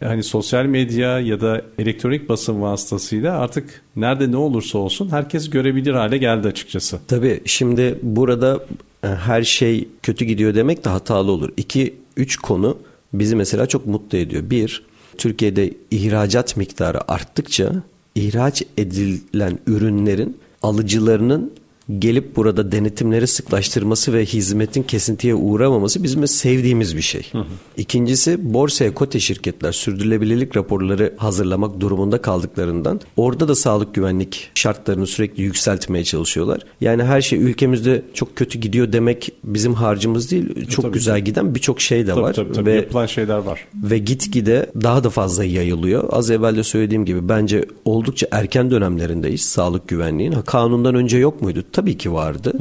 [0.00, 5.94] hani sosyal medya ya da elektronik basın vasıtasıyla artık nerede ne olursa olsun herkes görebilir
[5.94, 6.98] hale geldi açıkçası.
[7.08, 8.64] Tabii şimdi burada
[9.04, 11.52] e, her şey kötü gidiyor demek de hatalı olur.
[11.56, 12.78] İki, üç konu
[13.12, 14.50] bizi mesela çok mutlu ediyor.
[14.50, 14.82] Bir,
[15.18, 17.72] Türkiye'de ihracat miktarı arttıkça
[18.14, 21.52] ihraç edilen ürünlerin alıcılarının
[21.98, 27.32] gelip burada denetimleri sıklaştırması ve hizmetin kesintiye uğramaması bizim sevdiğimiz bir şey.
[27.76, 35.42] İkincisi borsaya kote şirketler sürdürülebilirlik raporları hazırlamak durumunda kaldıklarından orada da sağlık güvenlik şartlarını sürekli
[35.42, 36.60] yükseltmeye çalışıyorlar.
[36.80, 40.66] Yani her şey ülkemizde çok kötü gidiyor demek bizim harcımız değil.
[40.68, 41.24] Çok tabii, güzel tabii.
[41.24, 42.66] giden birçok şey de Tabii var tabii, tabii.
[42.70, 43.66] ve yapılan şeyler var.
[43.74, 46.04] ve gitgide daha da fazla yayılıyor.
[46.10, 50.32] Az evvel de söylediğim gibi bence oldukça erken dönemlerindeyiz sağlık güvenliğin.
[50.32, 51.62] Ha, kanundan önce yok muydu?
[51.76, 52.52] Tabii ki vardı.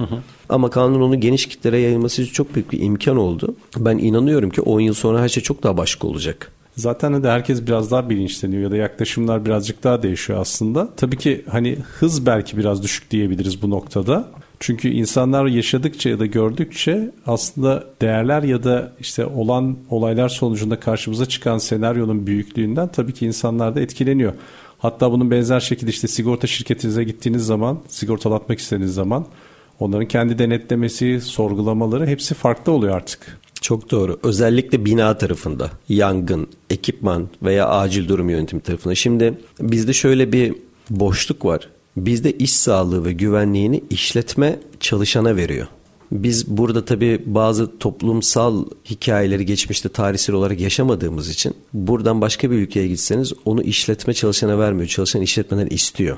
[0.49, 3.55] Ama kanun onu geniş kitlere yayılması için çok büyük bir imkan oldu.
[3.77, 6.51] Ben inanıyorum ki 10 yıl sonra her şey çok daha başka olacak.
[6.75, 10.89] Zaten de herkes biraz daha bilinçleniyor ya da yaklaşımlar birazcık daha değişiyor aslında.
[10.97, 14.27] Tabii ki hani hız belki biraz düşük diyebiliriz bu noktada.
[14.59, 21.25] Çünkü insanlar yaşadıkça ya da gördükçe aslında değerler ya da işte olan olaylar sonucunda karşımıza
[21.25, 24.33] çıkan senaryonun büyüklüğünden tabii ki insanlar da etkileniyor.
[24.85, 29.25] Hatta bunun benzer şekilde işte sigorta şirketinize gittiğiniz zaman, sigortalatmak istediğiniz zaman
[29.79, 33.39] onların kendi denetlemesi, sorgulamaları hepsi farklı oluyor artık.
[33.61, 34.19] Çok doğru.
[34.23, 38.95] Özellikle bina tarafında yangın, ekipman veya acil durum yönetimi tarafında.
[38.95, 40.55] Şimdi bizde şöyle bir
[40.89, 41.69] boşluk var.
[41.97, 45.67] Bizde iş sağlığı ve güvenliğini işletme çalışana veriyor.
[46.11, 52.87] Biz burada tabii bazı toplumsal hikayeleri geçmişte tarihsel olarak yaşamadığımız için buradan başka bir ülkeye
[52.87, 54.87] gitseniz onu işletme çalışana vermiyor.
[54.87, 56.17] Çalışan işletmeden istiyor.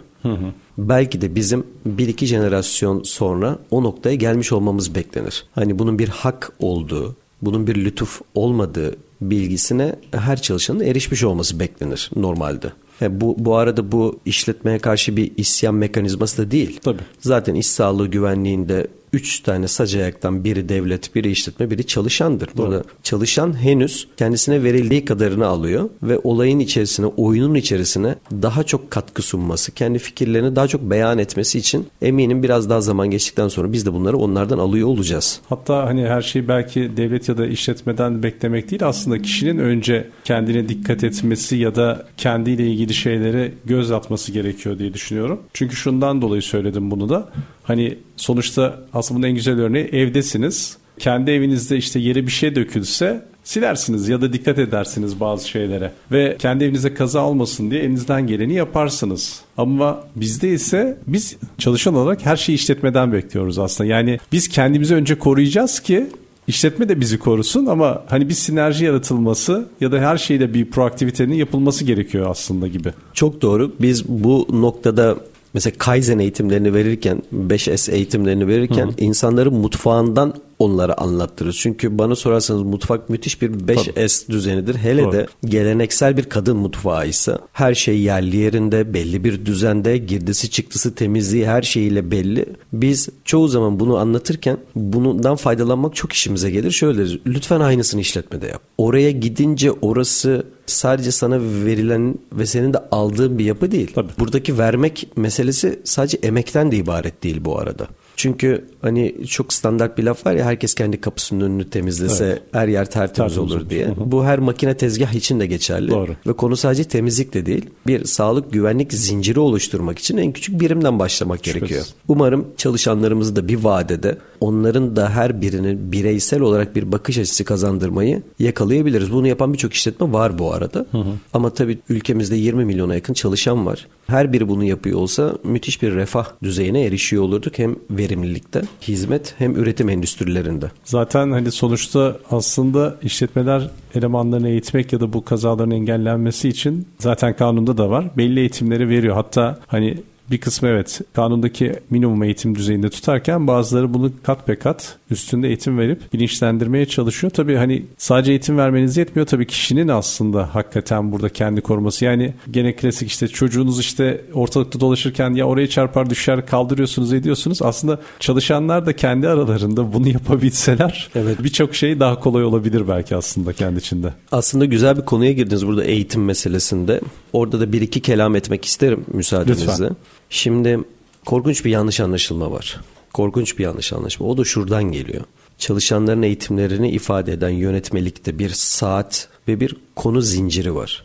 [0.78, 5.46] Belki de bizim bir iki jenerasyon sonra o noktaya gelmiş olmamız beklenir.
[5.52, 12.12] Hani bunun bir hak olduğu, bunun bir lütuf olmadığı bilgisine her çalışanın erişmiş olması beklenir
[12.16, 12.72] normalde.
[13.00, 16.80] He, bu, bu arada bu işletmeye karşı bir isyan mekanizması da değil.
[16.84, 17.04] Tabii.
[17.20, 22.50] Zaten iş sağlığı güvenliğinde üç tane sac ayaktan biri devlet, biri işletme, biri çalışandır.
[22.58, 29.22] Burada çalışan henüz kendisine verildiği kadarını alıyor ve olayın içerisine, oyunun içerisine daha çok katkı
[29.22, 33.86] sunması, kendi fikirlerini daha çok beyan etmesi için eminim biraz daha zaman geçtikten sonra biz
[33.86, 35.40] de bunları onlardan alıyor olacağız.
[35.50, 40.70] Hatta hani her şeyi belki devlet ya da işletmeden beklemek değil aslında kişinin önce kendine
[40.70, 45.40] dikkat etmesi ya da kendiyle ilgili şeylere göz atması gerekiyor diye düşünüyorum.
[45.54, 47.30] Çünkü şundan dolayı söyledim bunu da.
[47.68, 50.78] Hani sonuçta aslında bunun en güzel örneği evdesiniz.
[51.00, 55.92] Kendi evinizde işte yere bir şey dökülse silersiniz ya da dikkat edersiniz bazı şeylere.
[56.12, 59.42] Ve kendi evinize kaza olmasın diye elinizden geleni yaparsınız.
[59.58, 63.90] Ama bizde ise biz çalışan olarak her şeyi işletmeden bekliyoruz aslında.
[63.90, 66.08] Yani biz kendimizi önce koruyacağız ki
[66.48, 71.36] İşletme de bizi korusun ama hani bir sinerji yaratılması ya da her şeyde bir proaktivitenin
[71.36, 72.94] yapılması gerekiyor aslında gibi.
[73.14, 73.72] Çok doğru.
[73.80, 75.18] Biz bu noktada
[75.54, 81.58] mesela Kaizen eğitimlerini verirken, 5S eğitimlerini verirken insanları mutfağından onlara anlattırırız.
[81.58, 84.76] Çünkü bana sorarsanız mutfak müthiş bir 5S düzenidir.
[84.76, 85.12] Hele Doğru.
[85.12, 90.96] de geleneksel bir kadın mutfağı ise her şey yerli yerinde, belli bir düzende, girdisi çıktısı
[90.96, 92.46] temizliği her şeyiyle belli.
[92.74, 96.72] Biz çoğu zaman bunu anlatırken bundan faydalanmak çok işimize gelir.
[96.72, 98.62] Şöyle deriz, lütfen aynısını işletmede yap.
[98.78, 103.92] Oraya gidince orası sadece sana verilen ve senin de aldığın bir yapı değil.
[103.96, 104.12] Tabii.
[104.20, 107.88] Buradaki vermek meselesi sadece emekten de ibaret değil bu arada.
[108.16, 112.42] Çünkü hani çok standart bir laf var ya herkes kendi kapısının önünü temizlese evet.
[112.52, 113.86] her yer tertemiz, tertemiz olur, diye.
[113.86, 114.12] Hı hı.
[114.12, 115.92] Bu her makine tezgah için de geçerli.
[115.92, 116.16] Doğru.
[116.28, 117.66] Ve konu sadece temizlik de değil.
[117.88, 121.60] Bir sağlık güvenlik zinciri oluşturmak için en küçük birimden başlamak Şüphesiz.
[121.60, 121.86] gerekiyor.
[122.08, 128.22] Umarım çalışanlarımız da bir vadede onların da her birinin bireysel olarak bir bakış açısı kazandırmayı
[128.40, 129.12] yakalayabiliriz.
[129.12, 130.86] Bunu yapan birçok işletme var bu arada.
[130.92, 131.14] Hı hı.
[131.34, 133.88] Ama tabii ülkemizde 20 milyona yakın çalışan var.
[134.08, 137.60] Her biri bunu yapıyor olsa müthiş bir refah düzeyine erişiyor olurduk.
[137.60, 140.72] Hem verimlilikte, hizmet hem üretim endüstrilerinde.
[140.84, 147.78] Zaten hani sonuçta aslında işletmeler elemanlarını eğitmek ya da bu kazaların engellenmesi için zaten kanunda
[147.78, 148.06] da var.
[148.18, 149.16] Belli eğitimleri veriyor.
[149.16, 149.98] Hatta hani
[150.32, 155.78] bir kısmı evet kanundaki minimum eğitim düzeyinde tutarken bazıları bunu kat be kat üstünde eğitim
[155.78, 157.32] verip bilinçlendirmeye çalışıyor.
[157.32, 159.28] Tabii hani sadece eğitim vermeniz yetmiyor.
[159.28, 162.06] Tabii kişinin aslında hakikaten burada kendi koruması.
[162.06, 167.62] Yani gene klasik işte çocuğunuz işte ortalıkta dolaşırken ya oraya çarpar düşer kaldırıyorsunuz ediyorsunuz.
[167.62, 171.44] Aslında çalışanlar da kendi aralarında bunu yapabilseler evet.
[171.44, 174.14] birçok şey daha kolay olabilir belki aslında kendi içinde.
[174.32, 177.02] Aslında güzel bir konuya girdiniz burada eğitim meselesinde.
[177.34, 179.72] Orada da bir iki kelam etmek isterim müsaadenizle.
[179.72, 179.96] Lütfen.
[180.30, 180.80] Şimdi
[181.26, 182.82] korkunç bir yanlış anlaşılma var.
[183.18, 184.30] Korkunç bir yanlış anlaşılma.
[184.30, 185.24] O da şuradan geliyor.
[185.58, 191.04] Çalışanların eğitimlerini ifade eden yönetmelikte bir saat ve bir konu zinciri var.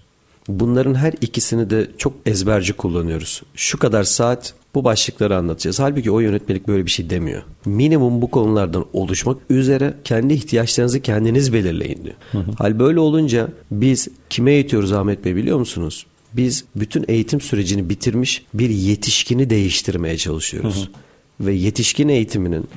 [0.48, 3.42] Bunların her ikisini de çok ezberci kullanıyoruz.
[3.54, 5.80] Şu kadar saat bu başlıkları anlatacağız.
[5.80, 7.42] Halbuki o yönetmelik böyle bir şey demiyor.
[7.64, 12.16] Minimum bu konulardan oluşmak üzere kendi ihtiyaçlarınızı kendiniz belirleyin diyor.
[12.32, 12.52] Hı hı.
[12.58, 16.06] Hal böyle olunca biz kime eğitiyoruz Ahmet Bey biliyor musunuz?
[16.32, 20.76] biz bütün eğitim sürecini bitirmiş bir yetişkini değiştirmeye çalışıyoruz.
[20.76, 21.02] Hı hı.
[21.42, 22.68] Ve yetişkin eğitiminin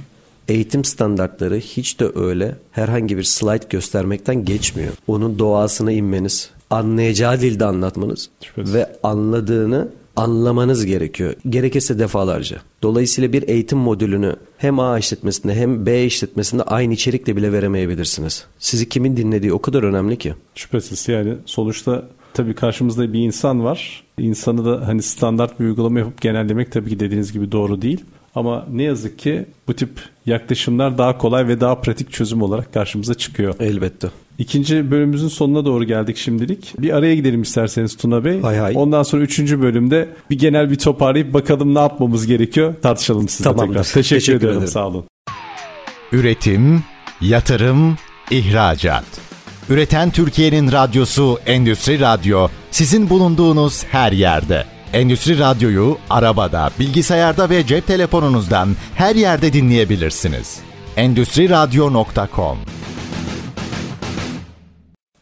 [0.47, 4.93] eğitim standartları hiç de öyle herhangi bir slide göstermekten geçmiyor.
[5.07, 8.73] Onun doğasına inmeniz, anlayacağı dilde anlatmanız Şüphesiz.
[8.73, 11.33] ve anladığını anlamanız gerekiyor.
[11.49, 12.57] Gerekirse defalarca.
[12.83, 18.45] Dolayısıyla bir eğitim modülünü hem A işletmesinde hem B işletmesinde aynı içerikle bile veremeyebilirsiniz.
[18.59, 20.33] Sizi kimin dinlediği o kadar önemli ki.
[20.55, 24.03] Şüphesiz yani sonuçta tabii karşımızda bir insan var.
[24.17, 28.03] İnsanı da hani standart bir uygulama yapıp genellemek tabii ki dediğiniz gibi doğru değil.
[28.35, 29.89] Ama ne yazık ki bu tip
[30.25, 33.55] yaklaşımlar daha kolay ve daha pratik çözüm olarak karşımıza çıkıyor.
[33.59, 34.07] Elbette.
[34.37, 36.73] İkinci bölümümüzün sonuna doğru geldik şimdilik.
[36.79, 38.41] Bir araya gidelim isterseniz Tuna Bey.
[38.41, 38.73] Hay hay.
[38.77, 43.73] Ondan sonra üçüncü bölümde bir genel bir toparlayıp bakalım ne yapmamız gerekiyor tartışalım sizinle Tamamdır.
[43.73, 43.83] tekrar.
[43.83, 44.53] Teşekkür, Teşekkür ederim.
[44.57, 44.67] ederim.
[44.71, 45.05] Sağ olun.
[46.11, 46.83] Üretim,
[47.21, 47.97] yatırım,
[48.31, 49.05] ihracat.
[49.69, 54.65] Üreten Türkiye'nin radyosu Endüstri Radyo sizin bulunduğunuz her yerde.
[54.95, 60.59] Endüstri Radyo'yu arabada, bilgisayarda ve cep telefonunuzdan her yerde dinleyebilirsiniz.
[60.97, 62.57] Endüstri Radyo.com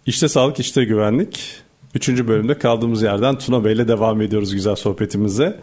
[0.06, 1.56] İşte sağlık, işte güvenlik.
[1.96, 5.60] Üçüncü bölümde kaldığımız yerden Tuna Bey ile devam ediyoruz güzel sohbetimize.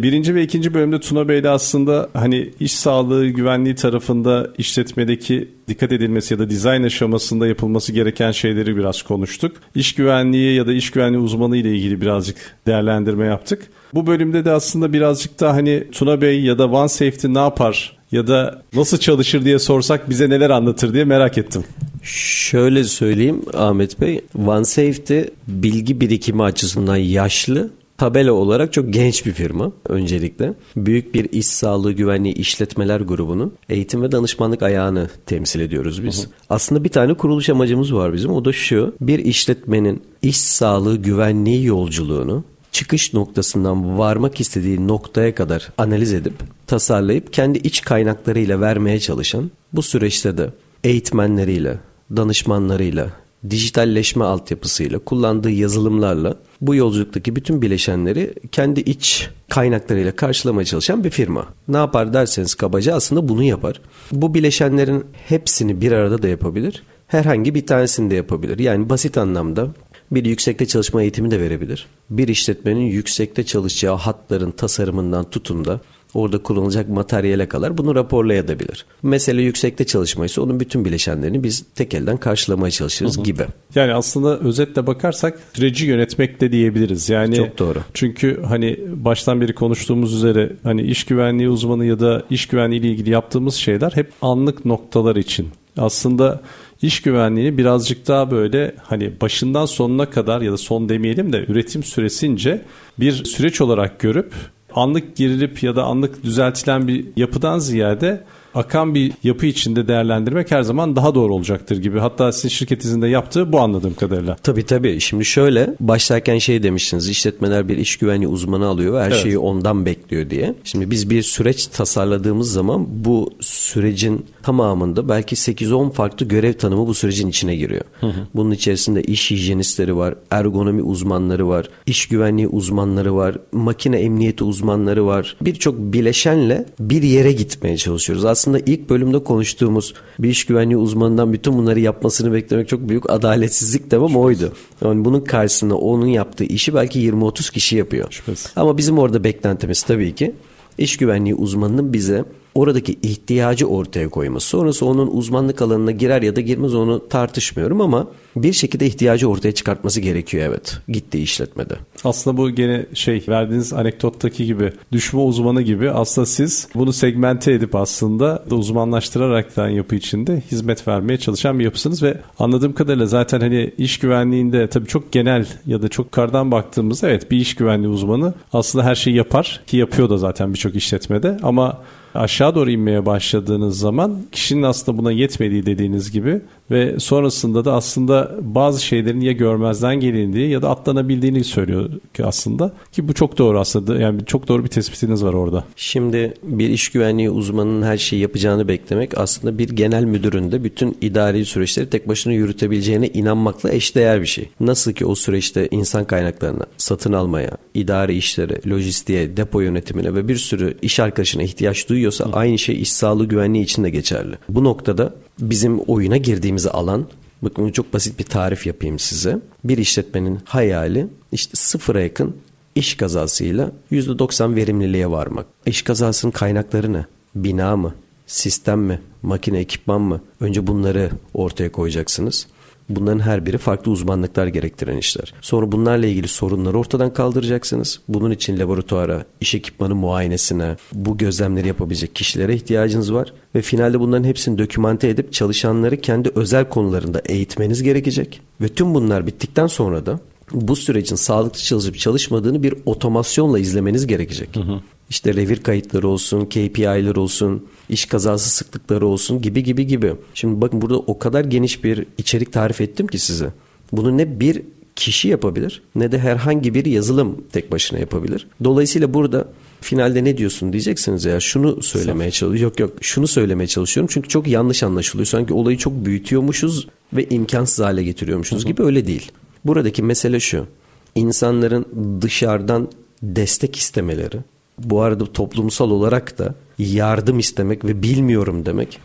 [0.00, 6.34] Birinci ve ikinci bölümde Tuna Bey'le aslında hani iş sağlığı güvenliği tarafında işletmedeki dikkat edilmesi
[6.34, 9.56] ya da dizayn aşamasında yapılması gereken şeyleri biraz konuştuk.
[9.74, 13.68] İş güvenliği ya da iş güvenliği uzmanı ile ilgili birazcık değerlendirme yaptık.
[13.94, 17.96] Bu bölümde de aslında birazcık da hani Tuna Bey ya da One Safety ne yapar
[18.12, 21.64] ya da nasıl çalışır diye sorsak bize neler anlatır diye merak ettim.
[22.02, 27.70] Şöyle söyleyeyim Ahmet Bey, One Safety bilgi birikimi açısından yaşlı
[28.02, 30.54] tabela olarak çok genç bir firma öncelikle.
[30.76, 36.18] Büyük bir iş sağlığı güvenliği işletmeler grubunun eğitim ve danışmanlık ayağını temsil ediyoruz biz.
[36.18, 36.32] Hı hı.
[36.50, 38.30] Aslında bir tane kuruluş amacımız var bizim.
[38.30, 38.94] O da şu.
[39.00, 46.34] Bir işletmenin iş sağlığı güvenliği yolculuğunu çıkış noktasından varmak istediği noktaya kadar analiz edip
[46.66, 50.50] tasarlayıp kendi iç kaynaklarıyla vermeye çalışan bu süreçte de
[50.84, 51.78] eğitmenleriyle,
[52.16, 53.10] danışmanlarıyla,
[53.50, 61.46] dijitalleşme altyapısıyla, kullandığı yazılımlarla bu yolculuktaki bütün bileşenleri kendi iç kaynaklarıyla karşılamaya çalışan bir firma.
[61.68, 63.80] Ne yapar derseniz kabaca aslında bunu yapar.
[64.12, 66.82] Bu bileşenlerin hepsini bir arada da yapabilir.
[67.06, 68.58] Herhangi bir tanesini de yapabilir.
[68.58, 69.68] Yani basit anlamda
[70.10, 71.86] bir yüksekte çalışma eğitimi de verebilir.
[72.10, 75.80] Bir işletmenin yüksekte çalışacağı hatların tasarımından tutun da
[76.14, 78.86] orada kullanılacak materyale kadar bunu raporlayabilir.
[79.02, 83.24] Mesele yüksekte çalışmaysa onun bütün bileşenlerini biz tek elden karşılamaya çalışırız hı hı.
[83.24, 83.46] gibi.
[83.74, 87.10] Yani aslında özetle bakarsak süreci yönetmek de diyebiliriz.
[87.10, 87.78] Yani Çok doğru.
[87.94, 92.88] Çünkü hani baştan beri konuştuğumuz üzere hani iş güvenliği uzmanı ya da iş güvenliği ile
[92.88, 95.48] ilgili yaptığımız şeyler hep anlık noktalar için.
[95.76, 96.40] Aslında
[96.82, 101.82] iş güvenliğini birazcık daha böyle hani başından sonuna kadar ya da son demeyelim de üretim
[101.82, 102.62] süresince
[103.00, 104.32] bir süreç olarak görüp
[104.74, 110.62] anlık girilip ya da anlık düzeltilen bir yapıdan ziyade akan bir yapı içinde değerlendirmek her
[110.62, 111.98] zaman daha doğru olacaktır gibi.
[111.98, 114.36] Hatta sizin şirketinizin de yaptığı bu anladığım kadarıyla.
[114.42, 115.00] Tabii tabii.
[115.00, 119.22] Şimdi şöyle başlarken şey demiştiniz işletmeler bir iş güvenliği uzmanı alıyor ve her evet.
[119.22, 120.54] şeyi ondan bekliyor diye.
[120.64, 126.94] Şimdi biz bir süreç tasarladığımız zaman bu sürecin tamamında belki 8-10 farklı görev tanımı bu
[126.94, 127.84] sürecin içine giriyor.
[128.00, 128.26] Hı hı.
[128.34, 135.06] Bunun içerisinde iş hijyenistleri var, ergonomi uzmanları var, iş güvenliği uzmanları var, makine emniyeti uzmanları
[135.06, 135.36] var.
[135.40, 138.24] Birçok bileşenle bir yere gitmeye çalışıyoruz.
[138.24, 143.90] Aslında ilk bölümde konuştuğumuz bir iş güvenliği uzmanından bütün bunları yapmasını beklemek çok büyük adaletsizlik
[143.90, 144.52] demem oydu.
[144.84, 148.06] Yani bunun karşısında onun yaptığı işi belki 20-30 kişi yapıyor.
[148.10, 148.52] Şüphesiz.
[148.56, 150.34] Ama bizim orada beklentimiz tabii ki
[150.78, 154.46] iş güvenliği uzmanının bize oradaki ihtiyacı ortaya koyması.
[154.46, 159.52] Sonrası onun uzmanlık alanına girer ya da girmez onu tartışmıyorum ama bir şekilde ihtiyacı ortaya
[159.52, 161.74] çıkartması gerekiyor evet gittiği işletmede.
[162.04, 167.74] Aslında bu gene şey verdiğiniz anekdottaki gibi düşme uzmanı gibi aslında siz bunu segmente edip
[167.74, 173.72] aslında da uzmanlaştıraraktan yapı içinde hizmet vermeye çalışan bir yapısınız ve anladığım kadarıyla zaten hani
[173.78, 178.34] iş güvenliğinde tabii çok genel ya da çok kardan baktığımızda evet bir iş güvenliği uzmanı
[178.52, 181.82] aslında her şeyi yapar ki yapıyor da zaten birçok işletmede ama
[182.14, 186.40] aşağı doğru inmeye başladığınız zaman kişinin aslında buna yetmediği dediğiniz gibi
[186.72, 192.72] ve sonrasında da aslında bazı şeylerin ya görmezden gelindiği ya da atlanabildiğini söylüyor ki aslında
[192.92, 195.64] ki bu çok doğru aslında yani çok doğru bir tespitiniz var orada.
[195.76, 200.96] Şimdi bir iş güvenliği uzmanının her şeyi yapacağını beklemek aslında bir genel müdürün de bütün
[201.00, 204.48] idari süreçleri tek başına yürütebileceğine inanmakla eşdeğer bir şey.
[204.60, 210.36] Nasıl ki o süreçte insan kaynaklarına, satın almaya, idari işlere, lojistiğe, depo yönetimine ve bir
[210.36, 212.32] sürü iş arkadaşına ihtiyaç duyuyorsa Hı.
[212.32, 214.34] aynı şey iş sağlığı güvenliği için de geçerli.
[214.48, 217.06] Bu noktada bizim oyuna girdiğimiz alan
[217.42, 219.38] bakın çok basit bir tarif yapayım size.
[219.64, 222.36] Bir işletmenin hayali işte sıfıra yakın
[222.74, 225.46] iş kazasıyla %90 verimliliğe varmak.
[225.66, 227.06] İş kazasının kaynakları ne?
[227.34, 227.94] Bina mı?
[228.26, 229.00] Sistem mi?
[229.22, 230.20] Makine, ekipman mı?
[230.40, 232.46] Önce bunları ortaya koyacaksınız.
[232.88, 235.34] Bunların her biri farklı uzmanlıklar gerektiren işler.
[235.40, 238.00] Sonra bunlarla ilgili sorunları ortadan kaldıracaksınız.
[238.08, 243.32] Bunun için laboratuvara, iş ekipmanı muayenesine, bu gözlemleri yapabilecek kişilere ihtiyacınız var.
[243.54, 248.40] Ve finalde bunların hepsini dokümante edip çalışanları kendi özel konularında eğitmeniz gerekecek.
[248.60, 250.20] Ve tüm bunlar bittikten sonra da
[250.52, 254.56] bu sürecin sağlıklı çalışıp çalışmadığını bir otomasyonla izlemeniz gerekecek.
[254.56, 254.80] Hı hı.
[255.10, 260.14] İşte revir kayıtları olsun, KPI'ler olsun, iş kazası sıklıkları olsun gibi gibi gibi.
[260.34, 263.52] Şimdi bakın burada o kadar geniş bir içerik tarif ettim ki size.
[263.92, 264.62] Bunu ne bir
[264.96, 268.46] kişi yapabilir ne de herhangi bir yazılım tek başına yapabilir.
[268.64, 269.48] Dolayısıyla burada
[269.80, 272.62] finalde ne diyorsun diyeceksiniz ya şunu söylemeye çalışıyorum.
[272.62, 275.26] Yok yok şunu söylemeye çalışıyorum çünkü çok yanlış anlaşılıyor.
[275.26, 279.32] Sanki olayı çok büyütüyormuşuz ve imkansız hale getiriyormuşuz gibi öyle değil.
[279.64, 280.66] Buradaki mesele şu.
[281.14, 281.86] İnsanların
[282.20, 282.88] dışarıdan
[283.22, 284.38] destek istemeleri,
[284.78, 289.00] bu arada toplumsal olarak da yardım istemek ve bilmiyorum demek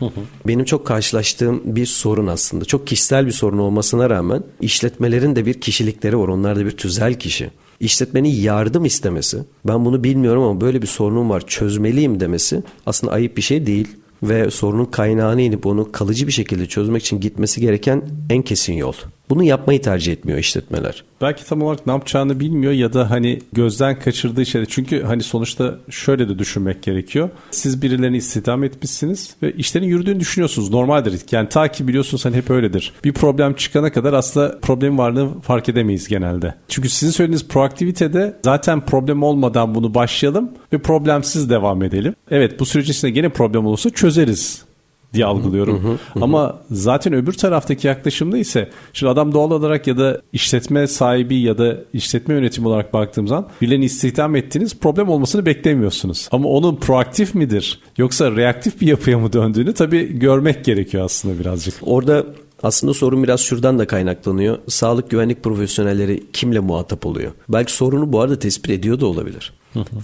[0.46, 2.64] benim çok karşılaştığım bir sorun aslında.
[2.64, 6.28] Çok kişisel bir sorun olmasına rağmen işletmelerin de bir kişilikleri var.
[6.28, 7.50] Onlar da bir tüzel kişi.
[7.80, 13.36] İşletmenin yardım istemesi, ben bunu bilmiyorum ama böyle bir sorunum var, çözmeliyim demesi aslında ayıp
[13.36, 13.88] bir şey değil
[14.22, 18.94] ve sorunun kaynağını inip onu kalıcı bir şekilde çözmek için gitmesi gereken en kesin yol.
[19.30, 21.04] Bunu yapmayı tercih etmiyor işletmeler.
[21.20, 24.66] Belki tam olarak ne yapacağını bilmiyor ya da hani gözden kaçırdığı şeyler.
[24.70, 27.30] Çünkü hani sonuçta şöyle de düşünmek gerekiyor.
[27.50, 30.70] Siz birilerini istihdam etmişsiniz ve işlerin yürüdüğünü düşünüyorsunuz.
[30.70, 31.20] Normaldir.
[31.30, 32.92] Yani ta ki biliyorsunuz hani hep öyledir.
[33.04, 36.54] Bir problem çıkana kadar aslında problem varlığını fark edemeyiz genelde.
[36.68, 42.14] Çünkü sizin söylediğiniz proaktivitede zaten problem olmadan bunu başlayalım ve problemsiz devam edelim.
[42.30, 44.67] Evet bu sürecin içinde gene problem olursa çözeriz
[45.14, 45.84] diye algılıyorum.
[45.84, 46.24] Hı hı, hı.
[46.24, 51.58] Ama zaten öbür taraftaki yaklaşımda ise şimdi adam doğal olarak ya da işletme sahibi ya
[51.58, 56.28] da işletme yönetimi olarak baktığımız zaman birilerini istihdam ettiğiniz problem olmasını beklemiyorsunuz.
[56.32, 61.74] Ama onun proaktif midir yoksa reaktif bir yapıya mı döndüğünü tabii görmek gerekiyor aslında birazcık.
[61.82, 62.26] Orada
[62.62, 64.58] aslında sorun biraz şuradan da kaynaklanıyor.
[64.68, 67.32] Sağlık güvenlik profesyonelleri kimle muhatap oluyor?
[67.48, 69.52] Belki sorunu bu arada tespit ediyor da olabilir.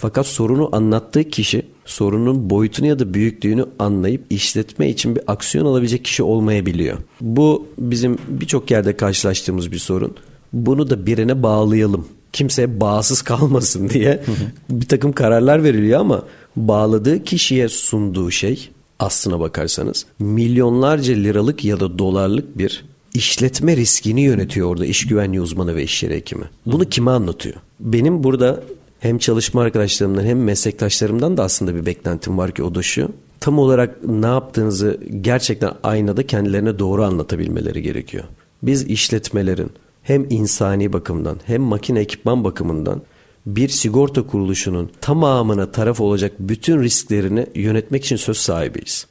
[0.00, 6.04] Fakat sorunu anlattığı kişi sorunun boyutunu ya da büyüklüğünü anlayıp işletme için bir aksiyon alabilecek
[6.04, 6.98] kişi olmayabiliyor.
[7.20, 10.14] Bu bizim birçok yerde karşılaştığımız bir sorun.
[10.52, 12.08] Bunu da birine bağlayalım.
[12.32, 14.24] Kimseye bağımsız kalmasın diye
[14.70, 16.22] bir takım kararlar veriliyor ama
[16.56, 22.84] bağladığı kişiye sunduğu şey aslına bakarsanız milyonlarca liralık ya da dolarlık bir
[23.14, 26.44] işletme riskini yönetiyor orada iş güvenliği uzmanı ve iş yeri hekimi.
[26.66, 27.56] Bunu kime anlatıyor?
[27.80, 28.62] Benim burada
[29.04, 33.08] hem çalışma arkadaşlarımdan hem meslektaşlarımdan da aslında bir beklentim var ki o da şu.
[33.40, 38.24] Tam olarak ne yaptığınızı gerçekten aynada kendilerine doğru anlatabilmeleri gerekiyor.
[38.62, 39.70] Biz işletmelerin
[40.02, 43.02] hem insani bakımdan hem makine ekipman bakımından
[43.46, 49.06] bir sigorta kuruluşunun tamamına taraf olacak bütün risklerini yönetmek için söz sahibiyiz.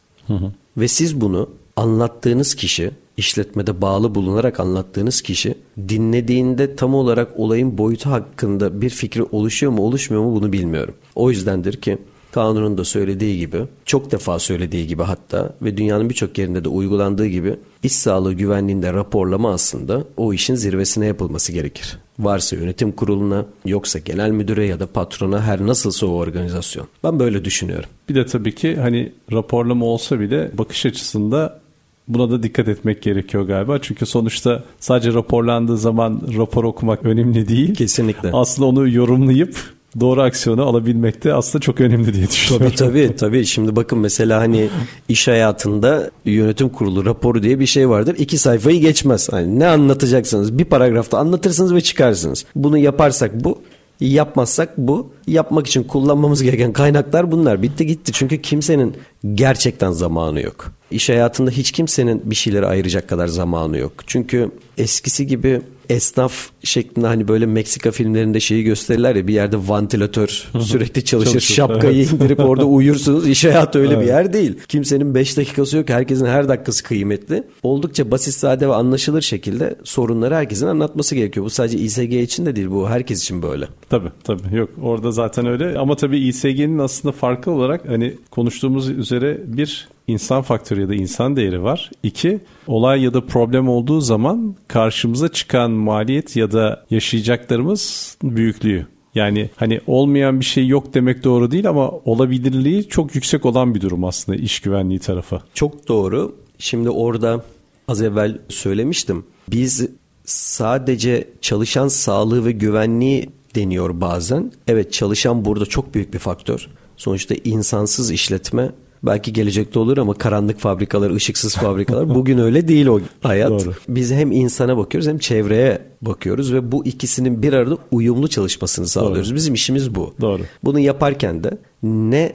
[0.77, 5.55] Ve siz bunu anlattığınız kişi işletmede bağlı bulunarak anlattığınız kişi
[5.89, 10.93] dinlediğinde tam olarak olayın boyutu hakkında bir fikri oluşuyor mu oluşmuyor mu bunu bilmiyorum.
[11.15, 11.97] O yüzdendir ki
[12.33, 17.27] Kanunun da söylediği gibi, çok defa söylediği gibi hatta ve dünyanın birçok yerinde de uygulandığı
[17.27, 21.99] gibi iş sağlığı güvenliğinde raporlama aslında o işin zirvesine yapılması gerekir.
[22.19, 26.87] Varsa yönetim kuruluna, yoksa genel müdüre ya da patrona her nasılsa o organizasyon.
[27.03, 27.89] Ben böyle düşünüyorum.
[28.09, 31.62] Bir de tabii ki hani raporlama olsa bile bakış açısında
[32.07, 33.79] Buna da dikkat etmek gerekiyor galiba.
[33.81, 37.75] Çünkü sonuçta sadece raporlandığı zaman rapor okumak önemli değil.
[37.75, 38.29] Kesinlikle.
[38.33, 42.73] Aslında onu yorumlayıp doğru aksiyonu alabilmek de aslında çok önemli diye düşünüyorum.
[42.75, 43.45] Tabii tabii tabii.
[43.45, 44.69] Şimdi bakın mesela hani
[45.09, 48.15] iş hayatında yönetim kurulu raporu diye bir şey vardır.
[48.17, 49.29] İki sayfayı geçmez.
[49.31, 50.57] Hani ne anlatacaksınız?
[50.57, 52.45] Bir paragrafta anlatırsınız ve çıkarsınız.
[52.55, 53.61] Bunu yaparsak bu,
[53.99, 55.13] yapmazsak bu.
[55.27, 57.61] Yapmak için kullanmamız gereken kaynaklar bunlar.
[57.61, 58.11] Bitti gitti.
[58.11, 58.95] Çünkü kimsenin
[59.33, 60.71] gerçekten zamanı yok.
[60.91, 63.93] İş hayatında hiç kimsenin bir şeyleri ayıracak kadar zamanı yok.
[64.07, 65.61] Çünkü eskisi gibi
[65.93, 71.53] esnaf şeklinde hani böyle Meksika filmlerinde şeyi gösterirler ya bir yerde vantilatör sürekli çalışır Çalışır,
[71.53, 72.13] şapkayı evet.
[72.13, 73.27] indirip orada uyursunuz.
[73.27, 74.03] İş hayatı öyle evet.
[74.03, 74.55] bir yer değil.
[74.67, 75.89] Kimsenin 5 dakikası yok.
[75.89, 77.43] Herkesin her dakikası kıymetli.
[77.63, 81.45] Oldukça basit, sade ve anlaşılır şekilde sorunları herkesin anlatması gerekiyor.
[81.45, 83.67] Bu sadece İSG için de değil bu herkes için böyle.
[83.89, 89.41] Tabii tabii yok orada zaten öyle ama tabii İSG'nin aslında farklı olarak hani konuştuğumuz üzere
[89.45, 91.91] bir insan faktörü ya da insan değeri var.
[92.03, 98.87] İki, olay ya da problem olduğu zaman karşımıza çıkan maliyet ya da yaşayacaklarımız büyüklüğü.
[99.15, 103.81] Yani hani olmayan bir şey yok demek doğru değil ama olabilirliği çok yüksek olan bir
[103.81, 105.41] durum aslında iş güvenliği tarafı.
[105.53, 106.35] Çok doğru.
[106.57, 107.43] Şimdi orada
[107.87, 109.25] az evvel söylemiştim.
[109.51, 109.89] Biz
[110.25, 114.51] sadece çalışan sağlığı ve güvenliği deniyor bazen.
[114.67, 116.67] Evet çalışan burada çok büyük bir faktör.
[116.97, 118.71] Sonuçta insansız işletme
[119.03, 123.49] belki gelecekte olur ama karanlık fabrikalar, ışıksız fabrikalar bugün öyle değil o hayat.
[123.49, 123.73] Doğru.
[123.87, 129.29] Biz hem insana bakıyoruz hem çevreye bakıyoruz ve bu ikisinin bir arada uyumlu çalışmasını sağlıyoruz.
[129.29, 129.35] Doğru.
[129.35, 130.13] Bizim işimiz bu.
[130.21, 130.41] Doğru.
[130.63, 132.33] Bunu yaparken de ne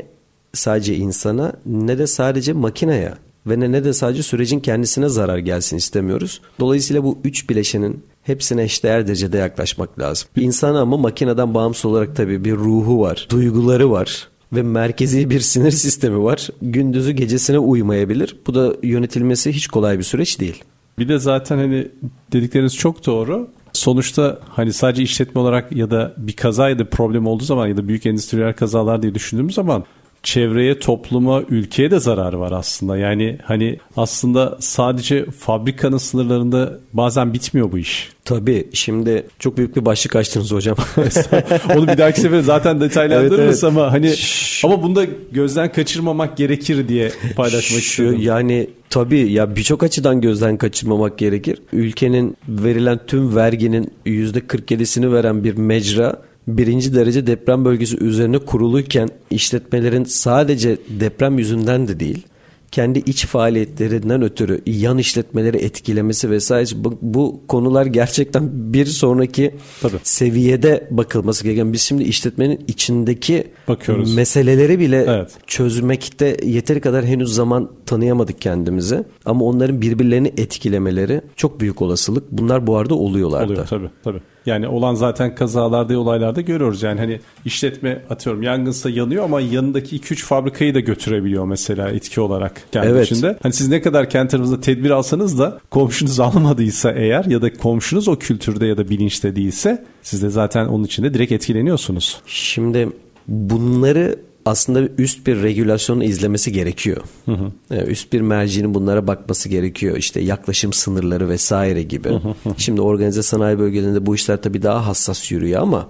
[0.52, 3.14] sadece insana ne de sadece makineye
[3.46, 6.40] ve ne, ne de sadece sürecin kendisine zarar gelsin istemiyoruz.
[6.60, 10.28] Dolayısıyla bu üç bileşenin hepsine eşdeğer derecede yaklaşmak lazım.
[10.36, 15.70] İnsan ama makineden bağımsız olarak tabii bir ruhu var, duyguları var ve merkezi bir sinir
[15.70, 16.48] sistemi var.
[16.62, 18.36] Gündüzü gecesine uymayabilir.
[18.46, 20.64] Bu da yönetilmesi hiç kolay bir süreç değil.
[20.98, 21.88] Bir de zaten hani
[22.32, 23.48] dedikleriniz çok doğru.
[23.72, 27.76] Sonuçta hani sadece işletme olarak ya da bir kaza ya da problem olduğu zaman ya
[27.76, 29.84] da büyük endüstriyel kazalar diye düşündüğümüz zaman
[30.28, 32.96] çevreye, topluma, ülkeye de zarar var aslında.
[32.96, 38.08] Yani hani aslında sadece fabrikanın sınırlarında bazen bitmiyor bu iş.
[38.24, 40.76] Tabii şimdi çok büyük bir başlık açtınız hocam.
[41.76, 43.64] Onu bir dahaki sefer zaten detaylandırırız evet, evet.
[43.64, 48.18] ama hani Şu, ama bunu da gözden kaçırmamak gerekir diye paylaşmak Şu, istiyorum.
[48.22, 51.58] Yani tabii ya birçok açıdan gözden kaçırmamak gerekir.
[51.72, 60.04] Ülkenin verilen tüm verginin %47'sini veren bir mecra birinci derece deprem bölgesi üzerine kuruluyken işletmelerin
[60.04, 62.26] sadece deprem yüzünden de değil
[62.72, 69.96] kendi iç faaliyetlerinden ötürü yan işletmeleri etkilemesi vesaire bu, bu konular gerçekten bir sonraki Tabii.
[70.02, 71.72] seviyede bakılması gereken.
[71.72, 74.14] Biz şimdi işletmenin içindeki Bakıyoruz.
[74.14, 75.30] meseleleri bile evet.
[75.46, 79.04] çözmekte yeteri kadar henüz zaman tanıyamadık kendimize.
[79.24, 82.32] Ama onların birbirlerini etkilemeleri çok büyük olasılık.
[82.32, 84.20] Bunlar bu arada oluyorlar Oluyor tabii tabii.
[84.48, 86.82] Yani olan zaten kazalarda olaylarda görüyoruz.
[86.82, 92.62] Yani hani işletme atıyorum yangınsa yanıyor ama yanındaki 2-3 fabrikayı da götürebiliyor mesela etki olarak
[92.72, 93.06] kendi evet.
[93.06, 93.38] içinde.
[93.42, 98.08] Hani siz ne kadar kendi tarafınızda tedbir alsanız da komşunuz almadıysa eğer ya da komşunuz
[98.08, 102.20] o kültürde ya da bilinçte değilse siz de zaten onun içinde direkt etkileniyorsunuz.
[102.26, 102.88] Şimdi
[103.28, 107.02] bunları aslında üst bir regülasyonu izlemesi gerekiyor.
[107.24, 107.52] Hı hı.
[107.70, 109.96] Yani üst bir mercinin bunlara bakması gerekiyor.
[109.96, 112.08] İşte yaklaşım sınırları vesaire gibi.
[112.08, 112.54] Hı hı hı.
[112.56, 115.88] Şimdi organize sanayi bölgelerinde bu işler tabii daha hassas yürüyor ama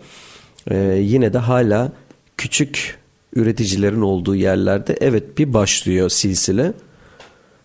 [0.70, 1.92] e, yine de hala
[2.36, 2.98] küçük
[3.34, 6.72] üreticilerin olduğu yerlerde evet bir başlıyor silsile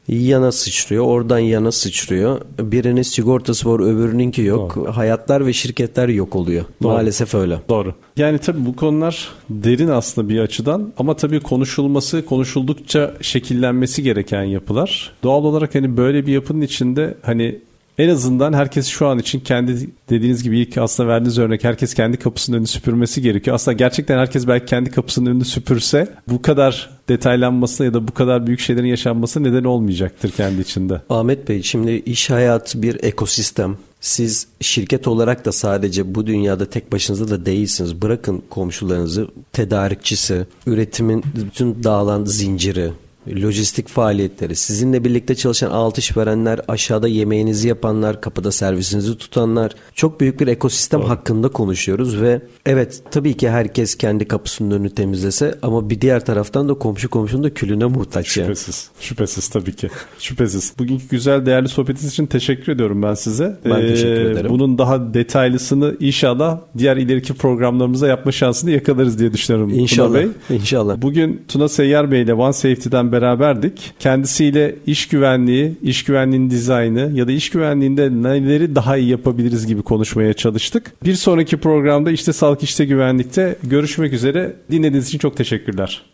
[0.08, 2.42] yana sıçrıyor, oradan yana sıçrıyor.
[2.60, 4.76] Birinin sigortası var, öbürününki yok.
[4.76, 4.98] Doğru.
[4.98, 6.66] Hayatlar ve şirketler yok oluyor.
[6.84, 6.94] Doğru.
[6.94, 7.60] Maalesef öyle.
[7.70, 7.94] Doğru.
[8.18, 15.12] Yani tabii bu konular derin aslında bir açıdan ama tabii konuşulması, konuşuldukça şekillenmesi gereken yapılar.
[15.24, 17.60] Doğal olarak hani böyle bir yapının içinde hani
[17.98, 22.18] en azından herkes şu an için kendi dediğiniz gibi ilk aslında verdiğiniz örnek herkes kendi
[22.18, 23.56] kapısının önünü süpürmesi gerekiyor.
[23.56, 28.48] Aslında gerçekten herkes belki kendi kapısının önünü süpürse bu kadar detaylanması ya da bu kadar
[28.48, 31.02] büyük şeylerin yaşanması neden olmayacaktır kendi içinde.
[31.10, 33.78] Ahmet Bey şimdi iş hayatı bir ekosistem.
[34.02, 38.02] Siz şirket olarak da sadece bu dünyada tek başınıza da değilsiniz.
[38.02, 42.92] Bırakın komşularınızı, tedarikçisi, üretimin bütün dağılan zinciri,
[43.28, 50.40] lojistik faaliyetleri, sizinle birlikte çalışan alt işverenler, aşağıda yemeğinizi yapanlar, kapıda servisinizi tutanlar çok büyük
[50.40, 51.10] bir ekosistem Doğru.
[51.10, 56.70] hakkında konuşuyoruz ve evet tabii ki herkes kendi kapısının önünü temizlese ama bir diğer taraftan
[56.70, 58.28] da komşu komşunun da külüne muhtaç.
[58.28, 58.90] Şüphesiz.
[58.94, 59.06] Yani.
[59.06, 59.90] Şüphesiz tabii ki.
[60.20, 60.74] Şüphesiz.
[60.80, 63.58] Bugünkü güzel değerli sohbetiniz için teşekkür ediyorum ben size.
[63.66, 64.50] Ben ee, teşekkür ederim.
[64.50, 69.70] Bunun daha detaylısını inşallah diğer ileriki programlarımıza yapma şansını yakalarız diye düşünüyorum.
[69.70, 70.08] İnşallah.
[70.08, 70.58] Tuna Bey.
[70.58, 71.02] İnşallah.
[71.02, 73.94] Bugün Tuna Seyyar Bey ile One Safety'den beraberdik.
[74.00, 79.82] Kendisiyle iş güvenliği, iş güvenliğinin dizaynı ya da iş güvenliğinde neleri daha iyi yapabiliriz gibi
[79.82, 80.92] konuşmaya çalıştık.
[81.04, 84.54] Bir sonraki programda işte sağlık işte güvenlikte görüşmek üzere.
[84.72, 86.14] Dinlediğiniz için çok teşekkürler.